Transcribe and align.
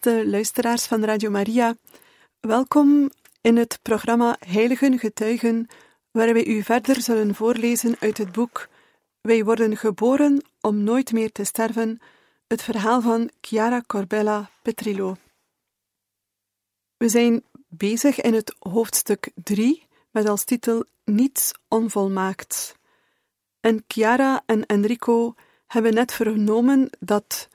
Beste 0.00 0.28
luisteraars 0.28 0.86
van 0.86 1.04
Radio 1.04 1.30
Maria, 1.30 1.76
welkom 2.40 3.10
in 3.40 3.56
het 3.56 3.78
programma 3.82 4.36
Heiligen 4.38 4.98
Getuigen, 4.98 5.66
waar 6.10 6.32
wij 6.32 6.46
u 6.46 6.62
verder 6.62 7.02
zullen 7.02 7.34
voorlezen 7.34 7.96
uit 7.98 8.18
het 8.18 8.32
boek 8.32 8.68
Wij 9.20 9.44
worden 9.44 9.76
geboren 9.76 10.44
om 10.60 10.82
nooit 10.82 11.12
meer 11.12 11.32
te 11.32 11.44
sterven, 11.44 12.00
het 12.46 12.62
verhaal 12.62 13.00
van 13.00 13.30
Chiara 13.40 13.82
Corbella 13.86 14.50
Petrillo. 14.62 15.16
We 16.96 17.08
zijn 17.08 17.44
bezig 17.68 18.20
in 18.20 18.34
het 18.34 18.54
hoofdstuk 18.58 19.30
3 19.34 19.86
met 20.10 20.28
als 20.28 20.44
titel 20.44 20.84
Niets 21.04 21.52
onvolmaakt. 21.68 22.74
En 23.60 23.84
Chiara 23.86 24.42
en 24.46 24.66
Enrico 24.66 25.34
hebben 25.66 25.94
net 25.94 26.12
vernomen 26.12 26.90
dat 26.98 27.48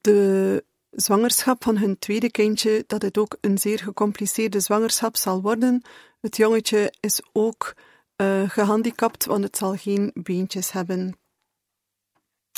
de 0.00 0.64
zwangerschap 0.96 1.62
van 1.62 1.76
hun 1.76 1.98
tweede 1.98 2.30
kindje, 2.30 2.84
dat 2.86 3.02
het 3.02 3.18
ook 3.18 3.36
een 3.40 3.58
zeer 3.58 3.78
gecompliceerde 3.78 4.60
zwangerschap 4.60 5.16
zal 5.16 5.42
worden. 5.42 5.82
Het 6.20 6.36
jongetje 6.36 6.94
is 7.00 7.22
ook 7.32 7.74
uh, 8.16 8.50
gehandicapt, 8.50 9.24
want 9.24 9.44
het 9.44 9.56
zal 9.56 9.76
geen 9.76 10.10
beentjes 10.14 10.72
hebben. 10.72 11.18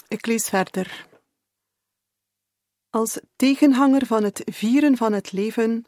Ik 0.09 0.27
lees 0.27 0.48
verder. 0.48 1.06
Als 2.91 3.20
tegenhanger 3.36 4.06
van 4.06 4.25
het 4.25 4.42
vieren 4.44 4.97
van 4.97 5.12
het 5.12 5.33
leven 5.33 5.84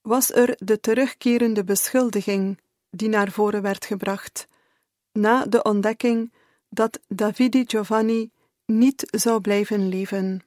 was 0.00 0.32
er 0.32 0.56
de 0.58 0.80
terugkerende 0.80 1.64
beschuldiging 1.64 2.60
die 2.90 3.08
naar 3.08 3.30
voren 3.30 3.62
werd 3.62 3.84
gebracht, 3.84 4.48
na 5.12 5.44
de 5.46 5.62
ontdekking 5.62 6.32
dat 6.68 7.00
Davide 7.08 7.64
Giovanni 7.66 8.30
niet 8.66 9.08
zou 9.10 9.40
blijven 9.40 9.88
leven. 9.88 10.45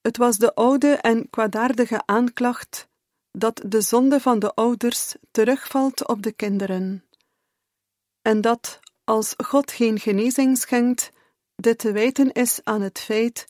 Het 0.00 0.16
was 0.16 0.36
de 0.36 0.54
oude 0.54 0.94
en 0.94 1.30
kwaadaardige 1.30 2.02
aanklacht 2.06 2.88
dat 3.32 3.62
de 3.66 3.80
zonde 3.80 4.20
van 4.20 4.38
de 4.38 4.54
ouders 4.54 5.14
terugvalt 5.30 6.08
op 6.08 6.22
de 6.22 6.32
kinderen. 6.32 7.04
En 8.22 8.40
dat, 8.40 8.80
als 9.04 9.34
God 9.44 9.72
geen 9.72 9.98
genezing 9.98 10.58
schenkt, 10.58 11.10
dit 11.56 11.78
te 11.78 11.92
wijten 11.92 12.32
is 12.32 12.60
aan 12.64 12.80
het 12.80 12.98
feit 12.98 13.46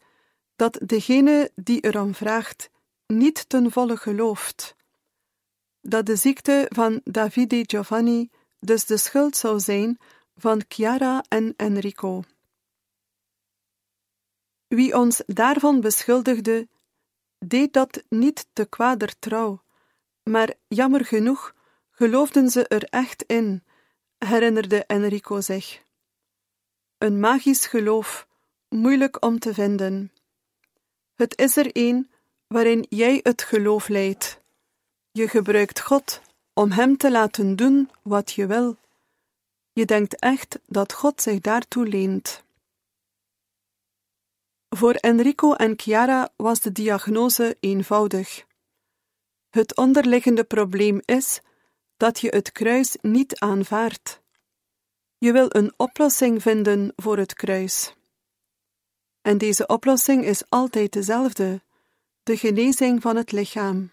dat 0.56 0.78
degene 0.86 1.50
die 1.54 1.80
erom 1.80 2.14
vraagt 2.14 2.70
niet 3.06 3.48
ten 3.48 3.72
volle 3.72 3.96
gelooft. 3.96 4.74
Dat 5.80 6.06
de 6.06 6.16
ziekte 6.16 6.66
van 6.68 7.00
Davide 7.04 7.64
Giovanni 7.66 8.30
dus 8.58 8.86
de 8.86 8.96
schuld 8.96 9.36
zou 9.36 9.60
zijn 9.60 9.98
van 10.34 10.62
Chiara 10.68 11.24
en 11.28 11.54
Enrico. 11.56 12.22
Wie 14.70 14.94
ons 14.96 15.22
daarvan 15.26 15.80
beschuldigde, 15.80 16.68
deed 17.38 17.72
dat 17.72 18.02
niet 18.08 18.46
te 18.52 18.64
kwader 18.64 19.18
trouw, 19.18 19.62
maar 20.22 20.54
jammer 20.68 21.04
genoeg 21.04 21.54
geloofden 21.90 22.50
ze 22.50 22.68
er 22.68 22.84
echt 22.84 23.22
in, 23.22 23.64
herinnerde 24.18 24.84
Enrico 24.86 25.40
zich. 25.40 25.82
Een 26.98 27.20
magisch 27.20 27.66
geloof, 27.66 28.26
moeilijk 28.68 29.24
om 29.24 29.38
te 29.38 29.54
vinden. 29.54 30.12
Het 31.14 31.38
is 31.38 31.56
er 31.56 31.70
een 31.72 32.10
waarin 32.46 32.86
jij 32.88 33.20
het 33.22 33.42
geloof 33.42 33.88
leidt. 33.88 34.40
Je 35.12 35.28
gebruikt 35.28 35.80
God 35.80 36.20
om 36.52 36.70
Hem 36.70 36.96
te 36.96 37.10
laten 37.10 37.56
doen 37.56 37.90
wat 38.02 38.32
je 38.32 38.46
wil. 38.46 38.76
Je 39.72 39.84
denkt 39.84 40.18
echt 40.18 40.58
dat 40.66 40.92
God 40.92 41.22
zich 41.22 41.40
daartoe 41.40 41.86
leent. 41.86 42.44
Voor 44.76 44.94
Enrico 44.94 45.52
en 45.52 45.72
Chiara 45.76 46.32
was 46.36 46.60
de 46.60 46.72
diagnose 46.72 47.56
eenvoudig. 47.60 48.44
Het 49.48 49.76
onderliggende 49.76 50.44
probleem 50.44 51.00
is 51.04 51.40
dat 51.96 52.20
je 52.20 52.28
het 52.28 52.52
kruis 52.52 52.96
niet 53.00 53.38
aanvaardt. 53.38 54.20
Je 55.18 55.32
wil 55.32 55.46
een 55.48 55.72
oplossing 55.76 56.42
vinden 56.42 56.92
voor 56.96 57.18
het 57.18 57.34
kruis. 57.34 57.94
En 59.22 59.38
deze 59.38 59.66
oplossing 59.66 60.24
is 60.24 60.42
altijd 60.48 60.92
dezelfde: 60.92 61.62
de 62.22 62.36
genezing 62.36 63.02
van 63.02 63.16
het 63.16 63.32
lichaam. 63.32 63.90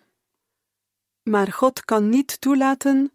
Maar 1.24 1.52
God 1.52 1.86
kan 1.86 2.10
niet 2.10 2.42
toelaten 2.42 3.12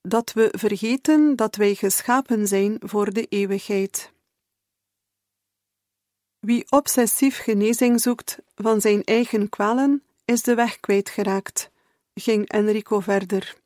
dat 0.00 0.32
we 0.32 0.48
vergeten 0.58 1.36
dat 1.36 1.56
wij 1.56 1.74
geschapen 1.74 2.46
zijn 2.46 2.76
voor 2.80 3.12
de 3.12 3.26
eeuwigheid. 3.26 4.14
Wie 6.46 6.66
obsessief 6.70 7.38
genezing 7.38 8.00
zoekt 8.00 8.38
van 8.54 8.80
zijn 8.80 9.04
eigen 9.04 9.48
kwalen, 9.48 10.02
is 10.24 10.42
de 10.42 10.54
weg 10.54 10.80
kwijtgeraakt, 10.80 11.70
ging 12.14 12.48
Enrico 12.48 13.00
verder. 13.00 13.56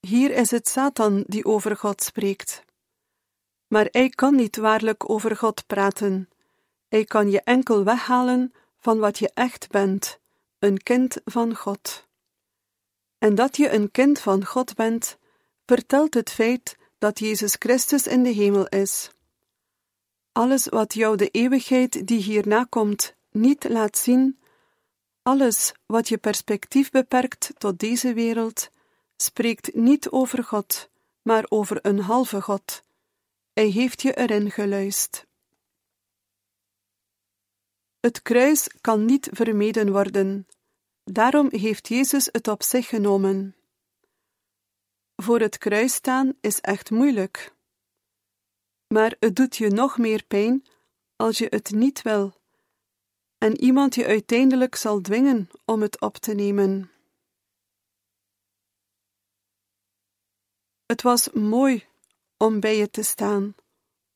Hier 0.00 0.30
is 0.30 0.50
het 0.50 0.68
Satan 0.68 1.24
die 1.26 1.44
over 1.44 1.76
God 1.76 2.02
spreekt. 2.02 2.64
Maar 3.66 3.88
hij 3.90 4.08
kan 4.08 4.34
niet 4.34 4.56
waarlijk 4.56 5.10
over 5.10 5.36
God 5.36 5.66
praten. 5.66 6.28
Hij 6.88 7.04
kan 7.04 7.30
je 7.30 7.40
enkel 7.40 7.84
weghalen 7.84 8.52
van 8.78 8.98
wat 8.98 9.18
je 9.18 9.30
echt 9.34 9.68
bent, 9.70 10.18
een 10.58 10.82
kind 10.82 11.16
van 11.24 11.54
God. 11.54 12.06
En 13.18 13.34
dat 13.34 13.56
je 13.56 13.70
een 13.70 13.90
kind 13.90 14.18
van 14.18 14.44
God 14.44 14.74
bent, 14.74 15.18
vertelt 15.66 16.14
het 16.14 16.30
feit 16.30 16.76
dat 16.98 17.18
Jezus 17.18 17.56
Christus 17.58 18.06
in 18.06 18.22
de 18.22 18.30
hemel 18.30 18.66
is. 18.66 19.10
Alles 20.36 20.68
wat 20.68 20.94
jou 20.94 21.16
de 21.16 21.28
eeuwigheid 21.28 22.06
die 22.06 22.22
hierna 22.22 22.64
komt 22.68 23.16
niet 23.30 23.68
laat 23.68 23.98
zien, 23.98 24.38
alles 25.22 25.72
wat 25.86 26.08
je 26.08 26.18
perspectief 26.18 26.90
beperkt 26.90 27.52
tot 27.58 27.78
deze 27.78 28.12
wereld, 28.12 28.70
spreekt 29.16 29.74
niet 29.74 30.10
over 30.10 30.44
God, 30.44 30.90
maar 31.22 31.44
over 31.48 31.78
een 31.86 32.00
halve 32.00 32.40
God. 32.40 32.82
Hij 33.52 33.66
heeft 33.66 34.02
je 34.02 34.16
erin 34.16 34.50
geluist. 34.50 35.26
Het 38.00 38.22
kruis 38.22 38.68
kan 38.80 39.04
niet 39.04 39.28
vermeden 39.32 39.92
worden, 39.92 40.46
daarom 41.04 41.48
heeft 41.50 41.88
Jezus 41.88 42.28
het 42.32 42.48
op 42.48 42.62
zich 42.62 42.88
genomen. 42.88 43.56
Voor 45.16 45.40
het 45.40 45.58
kruis 45.58 45.94
staan 45.94 46.32
is 46.40 46.60
echt 46.60 46.90
moeilijk 46.90 47.55
maar 48.88 49.16
het 49.20 49.36
doet 49.36 49.56
je 49.56 49.68
nog 49.68 49.98
meer 49.98 50.24
pijn 50.24 50.64
als 51.16 51.38
je 51.38 51.46
het 51.50 51.70
niet 51.70 52.02
wil 52.02 52.34
en 53.38 53.60
iemand 53.60 53.94
je 53.94 54.06
uiteindelijk 54.06 54.74
zal 54.74 55.00
dwingen 55.00 55.48
om 55.64 55.82
het 55.82 56.00
op 56.00 56.16
te 56.16 56.34
nemen. 56.34 56.90
Het 60.86 61.02
was 61.02 61.30
mooi 61.30 61.84
om 62.36 62.60
bij 62.60 62.76
je 62.76 62.90
te 62.90 63.02
staan, 63.02 63.54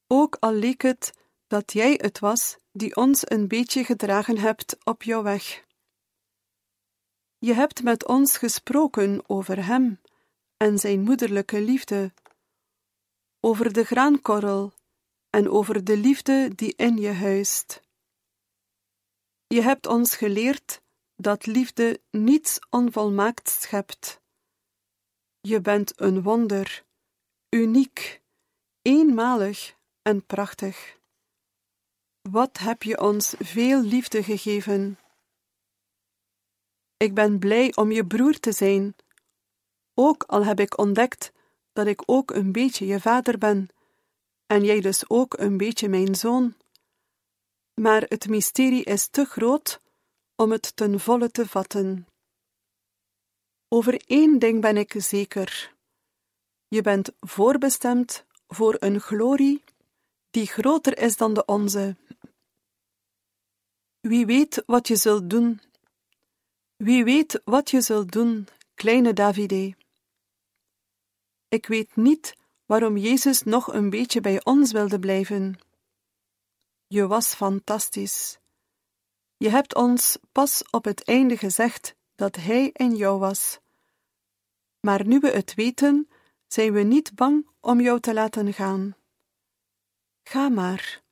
ook 0.06 0.36
al 0.40 0.52
leek 0.52 0.82
het 0.82 1.12
dat 1.46 1.72
jij 1.72 1.98
het 2.02 2.18
was 2.18 2.56
die 2.72 2.96
ons 2.96 3.30
een 3.30 3.48
beetje 3.48 3.84
gedragen 3.84 4.38
hebt 4.38 4.76
op 4.84 5.02
jouw 5.02 5.22
weg. 5.22 5.64
Je 7.38 7.54
hebt 7.54 7.82
met 7.82 8.06
ons 8.06 8.36
gesproken 8.36 9.28
over 9.28 9.66
Hem 9.66 10.00
en 10.56 10.78
Zijn 10.78 11.00
moederlijke 11.00 11.60
liefde 11.60 12.12
over 13.40 13.72
de 13.72 13.84
graankorrel 13.84 14.72
en 15.30 15.50
over 15.50 15.84
de 15.84 15.96
liefde 15.96 16.54
die 16.54 16.74
in 16.76 16.96
je 16.96 17.12
huist. 17.12 17.82
Je 19.46 19.62
hebt 19.62 19.86
ons 19.86 20.16
geleerd 20.16 20.80
dat 21.16 21.46
liefde 21.46 22.00
niets 22.10 22.58
onvolmaakt 22.70 23.48
schept. 23.48 24.20
Je 25.40 25.60
bent 25.60 26.00
een 26.00 26.22
wonder, 26.22 26.84
uniek, 27.48 28.22
eenmalig 28.82 29.76
en 30.02 30.26
prachtig. 30.26 30.98
Wat 32.20 32.58
heb 32.58 32.82
je 32.82 33.00
ons 33.00 33.34
veel 33.38 33.82
liefde 33.82 34.22
gegeven? 34.22 34.98
Ik 36.96 37.14
ben 37.14 37.38
blij 37.38 37.76
om 37.76 37.92
je 37.92 38.06
broer 38.06 38.38
te 38.40 38.52
zijn, 38.52 38.96
ook 39.94 40.22
al 40.22 40.44
heb 40.44 40.60
ik 40.60 40.78
ontdekt 40.78 41.32
dat 41.72 41.86
ik 41.86 42.02
ook 42.06 42.30
een 42.30 42.52
beetje 42.52 42.86
je 42.86 43.00
vader 43.00 43.38
ben, 43.38 43.68
en 44.46 44.64
jij 44.64 44.80
dus 44.80 45.08
ook 45.08 45.38
een 45.38 45.56
beetje 45.56 45.88
mijn 45.88 46.14
zoon. 46.14 46.54
Maar 47.74 48.02
het 48.08 48.28
mysterie 48.28 48.84
is 48.84 49.06
te 49.08 49.24
groot 49.24 49.80
om 50.36 50.50
het 50.50 50.76
ten 50.76 51.00
volle 51.00 51.30
te 51.30 51.46
vatten. 51.46 52.06
Over 53.68 54.02
één 54.06 54.38
ding 54.38 54.60
ben 54.60 54.76
ik 54.76 54.94
zeker: 54.96 55.74
je 56.68 56.82
bent 56.82 57.12
voorbestemd 57.20 58.24
voor 58.48 58.76
een 58.78 59.00
glorie 59.00 59.64
die 60.30 60.46
groter 60.46 60.98
is 60.98 61.16
dan 61.16 61.34
de 61.34 61.44
onze. 61.44 61.96
Wie 64.00 64.26
weet 64.26 64.62
wat 64.66 64.88
je 64.88 64.96
zult 64.96 65.30
doen? 65.30 65.60
Wie 66.76 67.04
weet 67.04 67.40
wat 67.44 67.70
je 67.70 67.80
zult 67.80 68.12
doen, 68.12 68.48
kleine 68.74 69.12
Davide? 69.12 69.74
Ik 71.50 71.66
weet 71.66 71.96
niet 71.96 72.36
waarom 72.66 72.96
Jezus 72.96 73.42
nog 73.42 73.72
een 73.72 73.90
beetje 73.90 74.20
bij 74.20 74.44
ons 74.44 74.72
wilde 74.72 74.98
blijven. 74.98 75.58
Je 76.86 77.06
was 77.06 77.34
fantastisch. 77.34 78.38
Je 79.36 79.48
hebt 79.48 79.74
ons 79.74 80.18
pas 80.32 80.62
op 80.70 80.84
het 80.84 81.04
einde 81.04 81.36
gezegd 81.36 81.94
dat 82.14 82.36
Hij 82.36 82.70
in 82.72 82.96
jou 82.96 83.18
was. 83.18 83.58
Maar 84.80 85.06
nu 85.06 85.18
we 85.18 85.30
het 85.30 85.54
weten, 85.54 86.08
zijn 86.46 86.72
we 86.72 86.80
niet 86.80 87.14
bang 87.14 87.46
om 87.60 87.80
jou 87.80 88.00
te 88.00 88.14
laten 88.14 88.52
gaan. 88.52 88.96
Ga 90.22 90.48
maar. 90.48 91.02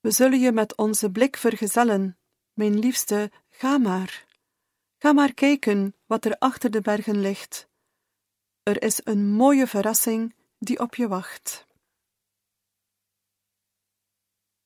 We 0.00 0.10
zullen 0.10 0.40
je 0.40 0.52
met 0.52 0.76
onze 0.76 1.10
blik 1.10 1.36
vergezellen, 1.36 2.18
mijn 2.52 2.78
liefste, 2.78 3.30
ga 3.50 3.78
maar. 3.78 4.26
Ga 4.98 5.12
maar 5.12 5.34
kijken 5.34 5.94
wat 6.06 6.24
er 6.24 6.38
achter 6.38 6.70
de 6.70 6.80
bergen 6.80 7.20
ligt. 7.20 7.68
Er 8.70 8.82
is 8.82 9.00
een 9.04 9.30
mooie 9.30 9.66
verrassing 9.66 10.34
die 10.58 10.78
op 10.80 10.94
je 10.94 11.08
wacht. 11.08 11.66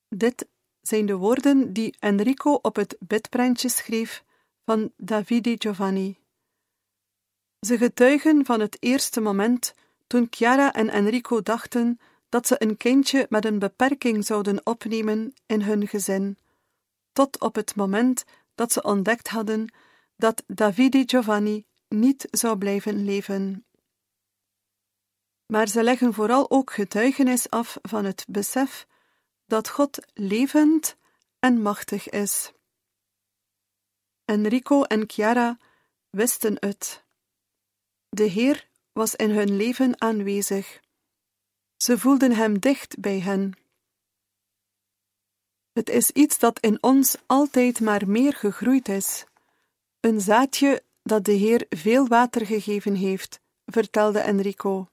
Dit 0.09 0.49
zijn 0.81 1.07
de 1.07 1.17
woorden 1.17 1.73
die 1.73 1.97
Enrico 1.99 2.53
op 2.53 2.77
het 2.77 2.97
bidprentje 3.01 3.69
schreef 3.69 4.25
van 4.65 4.93
Davide 4.97 5.55
Giovanni. 5.59 6.19
Ze 7.61 7.79
getuigen 7.79 8.45
van 8.45 8.61
het 8.61 8.77
eerste 8.81 9.21
moment 9.21 9.75
toen 10.07 10.27
Chiara 10.31 10.73
en 10.73 10.89
Enrico 10.89 11.43
dachten 11.43 12.01
dat 12.29 12.47
ze 12.47 12.63
een 12.63 12.77
kindje 12.77 13.27
met 13.29 13.45
een 13.45 13.59
beperking 13.59 14.25
zouden 14.25 14.67
opnemen 14.67 15.35
in 15.47 15.63
hun 15.63 15.89
gezin, 15.89 16.39
tot 17.13 17.41
op 17.41 17.55
het 17.55 17.75
moment 17.75 18.25
dat 18.55 18.73
ze 18.73 18.83
ontdekt 18.83 19.29
hadden 19.29 19.73
dat 20.17 20.45
Davide 20.47 21.03
Giovanni 21.07 21.65
niet 21.89 22.29
zou 22.31 22.59
blijven 22.59 23.05
leven. 23.05 23.65
Maar 25.47 25.69
ze 25.69 25.83
leggen 25.83 26.15
vooral 26.15 26.51
ook 26.51 26.73
getuigenis 26.73 27.51
af 27.51 27.79
van 27.83 28.05
het 28.05 28.25
besef 28.29 28.87
dat 29.47 29.69
God 29.69 29.99
levend 30.15 30.97
en 31.39 31.63
machtig 31.63 32.09
is. 32.09 32.53
Enrico 34.25 34.83
en 34.83 35.05
Chiara 35.07 35.59
wisten 36.11 36.57
het. 36.59 37.05
De 38.09 38.25
Heer 38.25 38.69
was 38.93 39.15
in 39.15 39.31
hun 39.31 39.57
leven 39.57 40.01
aanwezig. 40.01 40.81
Ze 41.77 41.99
voelden 41.99 42.33
Hem 42.33 42.59
dicht 42.59 43.01
bij 43.01 43.21
hen. 43.21 43.53
Het 45.73 45.89
is 45.89 46.11
iets 46.11 46.39
dat 46.39 46.61
in 46.61 46.83
ons 46.83 47.17
altijd 47.27 47.81
maar 47.81 48.09
meer 48.09 48.33
gegroeid 48.33 48.89
is. 48.89 49.25
Een 50.01 50.21
zaadje 50.21 50.83
dat 51.03 51.25
de 51.25 51.33
Heer 51.33 51.67
veel 51.69 52.07
water 52.07 52.47
gegeven 52.47 52.95
heeft, 52.95 53.41
vertelde 53.67 54.19
Enrico. 54.19 54.89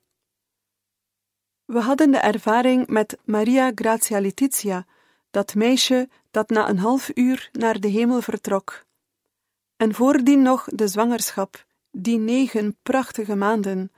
We 1.71 1.79
hadden 1.79 2.12
de 2.12 2.18
ervaring 2.18 2.88
met 2.88 3.18
Maria 3.25 3.71
Grazia 3.75 4.19
Letizia, 4.19 4.85
dat 5.29 5.56
meisje 5.56 6.09
dat 6.31 6.50
na 6.50 6.69
een 6.69 6.77
half 6.77 7.12
uur 7.13 7.50
naar 7.51 7.79
de 7.79 7.88
hemel 7.88 8.21
vertrok. 8.21 8.85
En 9.77 9.94
voordien 9.94 10.41
nog 10.41 10.65
de 10.65 10.88
zwangerschap, 10.88 11.65
die 11.91 12.18
negen 12.18 12.77
prachtige 12.83 13.35
maanden. 13.35 13.91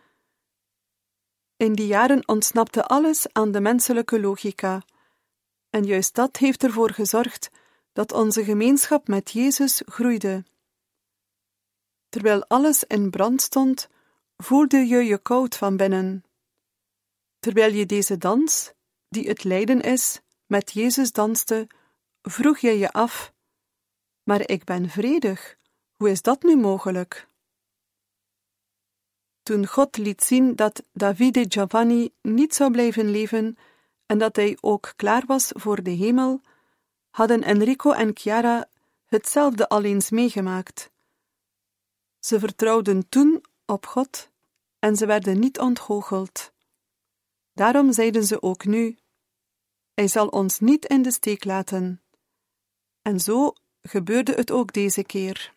In 1.57 1.73
die 1.73 1.87
jaren 1.87 2.27
ontsnapte 2.27 2.85
alles 2.85 3.33
aan 3.33 3.51
de 3.51 3.61
menselijke 3.61 4.19
logica, 4.19 4.81
en 5.69 5.83
juist 5.83 6.15
dat 6.15 6.37
heeft 6.37 6.63
ervoor 6.63 6.91
gezorgd 6.91 7.51
dat 7.93 8.11
onze 8.11 8.43
gemeenschap 8.43 9.07
met 9.07 9.31
Jezus 9.31 9.81
groeide. 9.85 10.43
Terwijl 12.09 12.45
alles 12.47 12.83
in 12.83 13.09
brand 13.09 13.41
stond, 13.41 13.89
voelde 14.37 14.77
je 14.77 14.97
je 14.97 15.17
koud 15.17 15.55
van 15.55 15.77
binnen. 15.77 16.23
Terwijl 17.43 17.73
je 17.73 17.85
deze 17.85 18.17
dans, 18.17 18.73
die 19.09 19.27
het 19.27 19.43
lijden 19.43 19.81
is, 19.81 20.21
met 20.45 20.71
Jezus 20.71 21.11
danste, 21.11 21.67
vroeg 22.21 22.57
je 22.57 22.77
je 22.77 22.91
af: 22.91 23.33
Maar 24.23 24.49
ik 24.49 24.63
ben 24.63 24.89
vredig, 24.89 25.57
hoe 25.93 26.09
is 26.09 26.21
dat 26.21 26.43
nu 26.43 26.57
mogelijk? 26.57 27.27
Toen 29.41 29.67
God 29.67 29.97
liet 29.97 30.23
zien 30.23 30.55
dat 30.55 30.83
Davide 30.93 31.45
Giovanni 31.47 32.13
niet 32.21 32.55
zou 32.55 32.71
blijven 32.71 33.09
leven 33.09 33.57
en 34.05 34.17
dat 34.17 34.35
hij 34.35 34.57
ook 34.61 34.93
klaar 34.95 35.23
was 35.25 35.51
voor 35.53 35.83
de 35.83 35.91
hemel, 35.91 36.41
hadden 37.09 37.43
Enrico 37.43 37.91
en 37.91 38.11
Chiara 38.13 38.69
hetzelfde 39.05 39.69
al 39.69 39.83
eens 39.83 40.09
meegemaakt. 40.09 40.91
Ze 42.19 42.39
vertrouwden 42.39 43.09
toen 43.09 43.45
op 43.65 43.85
God 43.85 44.29
en 44.79 44.95
ze 44.95 45.05
werden 45.05 45.39
niet 45.39 45.59
ontgoocheld. 45.59 46.52
Daarom 47.53 47.93
zeiden 47.93 48.23
ze 48.23 48.41
ook 48.41 48.65
nu: 48.65 48.97
Hij 49.93 50.07
zal 50.07 50.27
ons 50.27 50.59
niet 50.59 50.85
in 50.85 51.01
de 51.01 51.11
steek 51.11 51.43
laten. 51.43 52.01
En 53.01 53.19
zo 53.19 53.53
gebeurde 53.81 54.33
het 54.33 54.51
ook 54.51 54.73
deze 54.73 55.03
keer. 55.03 55.53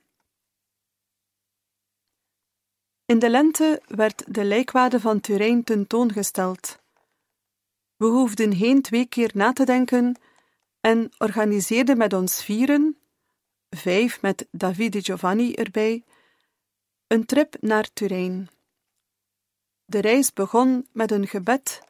In 3.07 3.19
de 3.19 3.31
lente 3.31 3.83
werd 3.87 4.35
de 4.35 4.45
lijkwade 4.45 5.01
van 5.01 5.21
Turijn 5.21 5.65
tentoongesteld. 5.65 6.79
We 7.97 8.07
hoefden 8.07 8.53
heen 8.53 8.83
twee 8.83 9.07
keer 9.07 9.31
na 9.35 9.53
te 9.53 9.65
denken 9.65 10.21
en 10.81 11.13
organiseerden 11.19 11.97
met 11.97 12.13
ons 12.13 12.45
vieren, 12.45 12.99
vijf 13.71 14.23
met 14.23 14.47
Davide 14.51 15.03
Giovanni 15.03 15.55
erbij, 15.55 16.05
een 17.07 17.27
trip 17.27 17.57
naar 17.61 17.93
Turijn. 17.93 18.49
De 19.85 19.99
reis 19.99 20.33
begon 20.33 20.89
met 20.93 21.11
een 21.11 21.27
gebed 21.27 21.83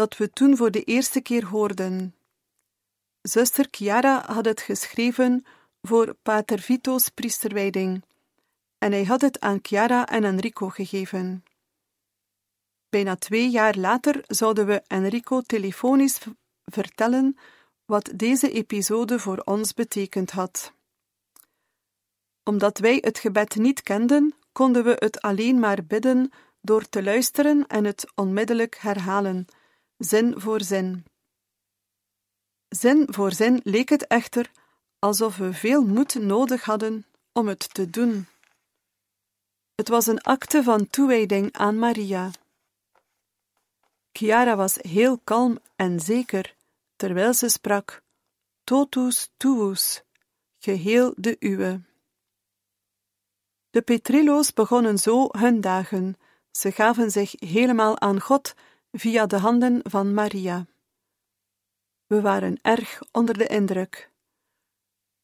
dat 0.00 0.16
we 0.16 0.30
toen 0.30 0.56
voor 0.56 0.70
de 0.70 0.82
eerste 0.82 1.20
keer 1.20 1.44
hoorden. 1.46 2.14
Zuster 3.22 3.66
Chiara 3.70 4.24
had 4.26 4.44
het 4.44 4.60
geschreven 4.60 5.44
voor 5.82 6.14
Pater 6.22 6.58
Vito's 6.58 7.08
priesterwijding, 7.08 8.04
en 8.78 8.92
hij 8.92 9.04
had 9.04 9.20
het 9.20 9.40
aan 9.40 9.58
Chiara 9.62 10.06
en 10.06 10.24
Enrico 10.24 10.68
gegeven. 10.68 11.44
Bijna 12.88 13.16
twee 13.16 13.50
jaar 13.50 13.76
later 13.76 14.24
zouden 14.26 14.66
we 14.66 14.82
Enrico 14.86 15.40
telefonisch 15.40 16.18
vertellen 16.64 17.36
wat 17.84 18.10
deze 18.14 18.50
episode 18.50 19.18
voor 19.18 19.38
ons 19.44 19.74
betekend 19.74 20.30
had. 20.30 20.72
Omdat 22.42 22.78
wij 22.78 22.98
het 23.00 23.18
gebed 23.18 23.56
niet 23.56 23.82
kenden, 23.82 24.34
konden 24.52 24.84
we 24.84 24.96
het 24.98 25.20
alleen 25.20 25.58
maar 25.58 25.84
bidden 25.84 26.30
door 26.60 26.88
te 26.88 27.02
luisteren 27.02 27.66
en 27.66 27.84
het 27.84 28.12
onmiddellijk 28.14 28.76
herhalen, 28.76 29.46
zin 30.00 30.40
voor 30.40 30.62
zin. 30.62 31.04
Zin 32.68 33.06
voor 33.12 33.32
zin 33.32 33.60
leek 33.64 33.88
het 33.88 34.06
echter 34.06 34.50
alsof 34.98 35.36
we 35.36 35.52
veel 35.52 35.82
moed 35.84 36.14
nodig 36.14 36.64
hadden 36.64 37.06
om 37.32 37.48
het 37.48 37.74
te 37.74 37.90
doen. 37.90 38.26
Het 39.74 39.88
was 39.88 40.06
een 40.06 40.20
acte 40.20 40.62
van 40.62 40.86
toewijding 40.90 41.52
aan 41.52 41.78
Maria. 41.78 42.30
Chiara 44.12 44.56
was 44.56 44.74
heel 44.80 45.18
kalm 45.18 45.58
en 45.76 46.00
zeker, 46.00 46.54
terwijl 46.96 47.34
ze 47.34 47.48
sprak: 47.48 48.02
Totus 48.64 49.30
tuus, 49.36 50.02
geheel 50.58 51.12
de 51.16 51.36
uwe. 51.38 51.80
De 53.70 53.82
Petrillo's 53.82 54.52
begonnen 54.52 54.98
zo 54.98 55.28
hun 55.30 55.60
dagen. 55.60 56.16
Ze 56.50 56.72
gaven 56.72 57.10
zich 57.10 57.34
helemaal 57.38 58.00
aan 58.00 58.20
God 58.20 58.54
via 58.92 59.26
de 59.26 59.38
handen 59.38 59.80
van 59.82 60.14
Maria. 60.14 60.66
We 62.06 62.20
waren 62.20 62.58
erg 62.62 63.02
onder 63.12 63.38
de 63.38 63.46
indruk. 63.46 64.10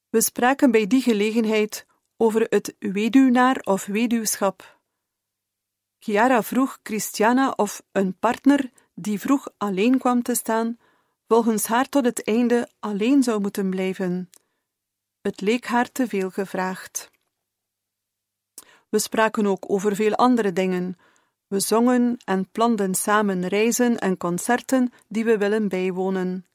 We 0.09 0.21
spraken 0.21 0.71
bij 0.71 0.87
die 0.87 1.03
gelegenheid 1.03 1.87
over 2.17 2.47
het 2.49 2.75
weduwnaar 2.79 3.61
of 3.61 3.87
weduwschap. 3.87 4.79
Chiara 5.99 6.43
vroeg 6.43 6.79
Christiana 6.83 7.51
of 7.51 7.83
een 7.93 8.19
partner 8.19 8.71
die 8.95 9.21
vroeg 9.21 9.49
alleen 9.57 9.99
kwam 9.99 10.23
te 10.23 10.35
staan, 10.35 10.79
volgens 11.29 11.67
haar 11.67 11.89
tot 11.89 12.05
het 12.05 12.25
einde 12.25 12.69
alleen 12.81 13.23
zou 13.23 13.41
moeten 13.41 13.71
blijven. 13.71 14.31
Het 15.21 15.41
leek 15.41 15.67
haar 15.67 15.93
te 15.93 16.09
veel 16.09 16.31
gevraagd. 16.31 17.11
We 18.89 18.99
spraken 18.99 19.47
ook 19.47 19.71
over 19.71 19.95
veel 19.95 20.15
andere 20.15 20.53
dingen, 20.53 20.99
We 21.47 21.61
zongen 21.61 22.17
en 22.25 22.51
planden 22.51 22.95
samen 22.95 23.47
reizen 23.47 23.99
en 23.99 24.17
concerten 24.17 24.93
die 25.09 25.25
we 25.25 25.39
willen 25.39 25.69
bijwonen. 25.69 26.47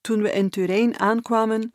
Toen 0.00 0.22
we 0.22 0.32
in 0.32 0.50
Turijn 0.50 0.98
aankwamen, 0.98 1.74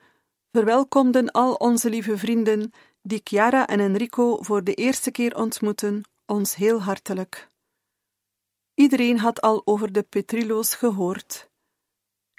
verwelkomden 0.52 1.32
al 1.32 1.54
onze 1.54 1.90
lieve 1.90 2.18
vrienden, 2.18 2.74
die 3.02 3.22
Chiara 3.24 3.68
en 3.68 3.80
Enrico 3.80 4.38
voor 4.42 4.64
de 4.64 4.74
eerste 4.74 5.12
keer 5.12 5.36
ontmoeten, 5.36 6.04
ons 6.26 6.56
heel 6.56 6.82
hartelijk. 6.82 7.50
Iedereen 8.74 9.20
had 9.20 9.42
al 9.42 9.62
over 9.66 9.92
de 9.92 10.04
Petrillo's 10.04 10.74
gehoord. 10.74 11.50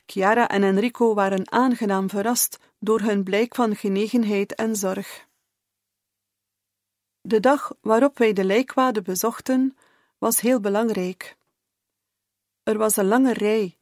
Chiara 0.06 0.48
en 0.48 0.62
Enrico 0.62 1.14
waren 1.14 1.52
aangenaam 1.52 2.10
verrast 2.10 2.58
door 2.78 3.00
hun 3.00 3.24
blijk 3.24 3.54
van 3.54 3.76
genegenheid 3.76 4.54
en 4.54 4.76
zorg. 4.76 5.26
De 7.22 7.40
dag 7.40 7.72
waarop 7.80 8.18
wij 8.18 8.32
de 8.32 8.44
lijkwade 8.44 9.02
bezochten, 9.02 9.76
was 10.18 10.40
heel 10.40 10.60
belangrijk. 10.60 11.36
Er 12.62 12.78
was 12.78 12.96
een 12.96 13.06
lange 13.06 13.32
rij 13.32 13.76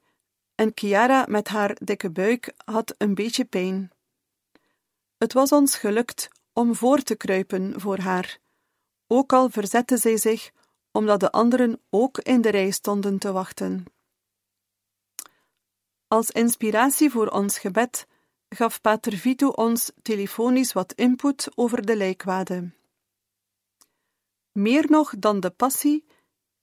en 0.55 0.73
Chiara 0.75 1.25
met 1.29 1.49
haar 1.49 1.77
dikke 1.81 2.11
buik 2.11 2.53
had 2.65 2.95
een 2.99 3.15
beetje 3.15 3.45
pijn. 3.45 3.91
Het 5.19 5.33
was 5.33 5.53
ons 5.53 5.77
gelukt 5.77 6.29
om 6.53 6.75
voor 6.75 7.03
te 7.03 7.15
kruipen 7.15 7.81
voor 7.81 7.99
haar, 7.99 8.39
ook 9.07 9.33
al 9.33 9.51
verzette 9.51 9.97
zij 9.97 10.17
zich 10.17 10.51
omdat 10.93 11.21
de 11.21 11.33
anderen 11.33 11.81
ook 11.91 12.19
in 12.19 12.41
de 12.41 12.51
rij 12.51 12.71
stonden 12.71 13.19
te 13.19 13.33
wachten. 13.33 13.85
Als 16.09 16.31
inspiratie 16.31 17.11
voor 17.11 17.29
ons 17.29 17.59
gebed 17.59 18.07
gaf 18.49 18.81
Pater 18.81 19.17
Vito 19.17 19.49
ons 19.49 19.93
telefonisch 20.03 20.73
wat 20.73 20.93
input 20.93 21.49
over 21.55 21.87
de 21.87 21.97
lijkwade. 21.97 22.71
Meer 24.53 24.91
nog 24.91 25.19
dan 25.19 25.41
de 25.41 25.51
passie 25.51 26.05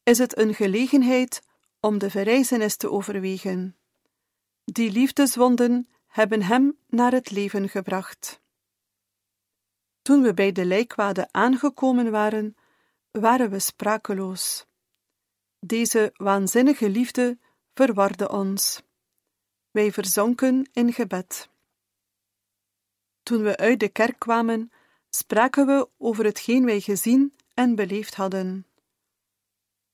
is 0.04 0.18
het 0.18 0.38
een 0.38 0.54
gelegenheid 0.54 1.42
om 1.80 1.98
de 1.98 2.10
verrijzenis 2.10 2.76
te 2.76 2.92
overwegen. 2.92 3.78
Die 4.64 4.92
liefdeswonden 4.92 5.88
hebben 6.08 6.42
hem 6.42 6.78
naar 6.88 7.12
het 7.12 7.32
leven 7.32 7.70
gebracht. 7.70 8.42
Toen 10.02 10.22
we 10.22 10.34
bij 10.34 10.52
de 10.52 10.66
lijkwade 10.66 11.28
aangekomen 11.32 12.12
waren, 12.12 12.56
waren 13.12 13.50
we 13.50 13.60
sprakeloos. 13.60 14.66
Deze 15.60 16.14
waanzinnige 16.14 16.90
liefde 16.90 17.38
verwarde 17.74 18.30
ons. 18.30 18.82
Wij 19.72 19.92
verzonken 19.92 20.70
in 20.74 20.94
gebed. 20.94 21.50
Toen 23.24 23.44
we 23.44 23.58
uit 23.58 23.80
de 23.80 23.90
kerk 23.90 24.20
kwamen, 24.20 24.72
spraken 25.10 25.66
we 25.66 25.90
over 25.98 26.26
hetgeen 26.26 26.66
wij 26.66 26.80
gezien 26.80 27.37
en 27.58 27.76
beleefd 27.76 28.16
hadden. 28.16 28.66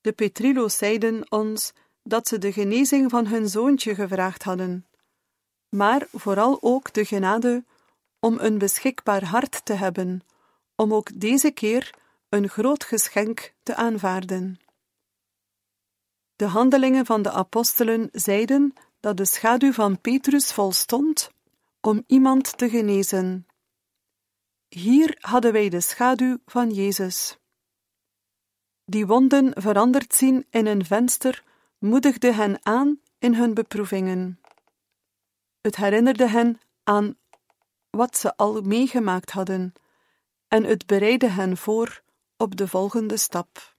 De 0.01 0.11
Petrillo's 0.11 0.77
zeiden 0.77 1.31
ons 1.31 1.73
dat 2.03 2.27
ze 2.27 2.37
de 2.37 2.53
genezing 2.53 3.09
van 3.09 3.27
hun 3.27 3.49
zoontje 3.49 3.95
gevraagd 3.95 4.43
hadden, 4.43 4.87
maar 5.69 6.07
vooral 6.11 6.57
ook 6.61 6.93
de 6.93 7.05
genade 7.05 7.65
om 8.19 8.39
een 8.39 8.57
beschikbaar 8.57 9.23
hart 9.23 9.65
te 9.65 9.73
hebben, 9.73 10.21
om 10.75 10.93
ook 10.93 11.19
deze 11.19 11.51
keer 11.51 11.95
een 12.29 12.49
groot 12.49 12.83
geschenk 12.83 13.53
te 13.63 13.75
aanvaarden. 13.75 14.59
De 16.35 16.45
handelingen 16.45 17.05
van 17.05 17.21
de 17.21 17.31
apostelen 17.31 18.09
zeiden 18.11 18.73
dat 18.99 19.17
de 19.17 19.25
schaduw 19.25 19.71
van 19.71 20.01
Petrus 20.01 20.51
volstond 20.53 21.29
om 21.81 22.03
iemand 22.07 22.57
te 22.57 22.69
genezen. 22.69 23.47
Hier 24.67 25.17
hadden 25.19 25.51
wij 25.51 25.69
de 25.69 25.81
schaduw 25.81 26.37
van 26.45 26.69
Jezus. 26.69 27.37
Die 28.85 29.07
wonden 29.07 29.61
veranderd 29.61 30.13
zien 30.13 30.45
in 30.49 30.65
een 30.65 30.85
venster 30.85 31.43
moedigde 31.77 32.33
hen 32.33 32.65
aan 32.65 32.99
in 33.19 33.35
hun 33.35 33.53
beproevingen. 33.53 34.39
Het 35.61 35.75
herinnerde 35.75 36.27
hen 36.27 36.59
aan 36.83 37.17
wat 37.89 38.17
ze 38.17 38.35
al 38.35 38.61
meegemaakt 38.61 39.31
hadden, 39.31 39.73
en 40.47 40.63
het 40.63 40.85
bereidde 40.85 41.29
hen 41.29 41.57
voor 41.57 42.01
op 42.37 42.55
de 42.55 42.67
volgende 42.67 43.17
stap. 43.17 43.72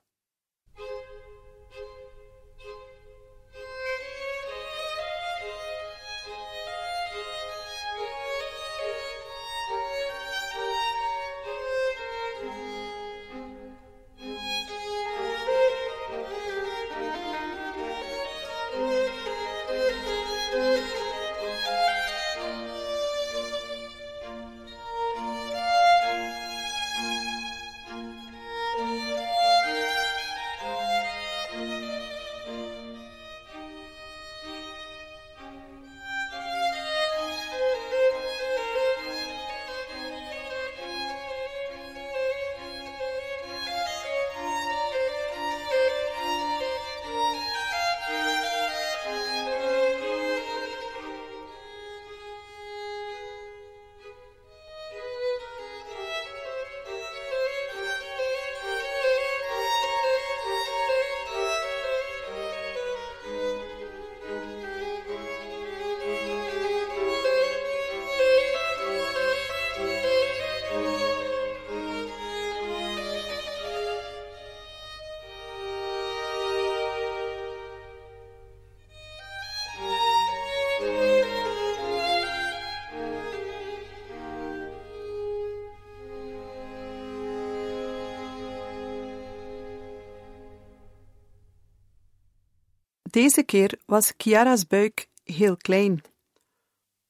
Deze 93.15 93.43
keer 93.43 93.79
was 93.87 94.13
Chiara's 94.17 94.67
buik 94.67 95.09
heel 95.25 95.57
klein. 95.57 96.03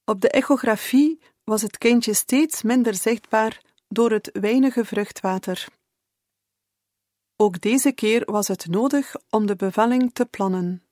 Op 0.04 0.20
de 0.20 0.30
echografie 0.30 1.20
was 1.44 1.62
het 1.62 1.78
kindje 1.78 2.14
steeds 2.14 2.62
minder 2.62 2.94
zichtbaar 2.94 3.62
door 3.88 4.10
het 4.10 4.30
weinige 4.32 4.84
vruchtwater. 4.84 5.68
Ook 7.36 7.60
deze 7.60 7.92
keer 7.92 8.24
was 8.24 8.48
het 8.48 8.66
nodig 8.66 9.16
om 9.30 9.46
de 9.46 9.56
bevalling 9.56 10.12
te 10.12 10.26
plannen. 10.26 10.82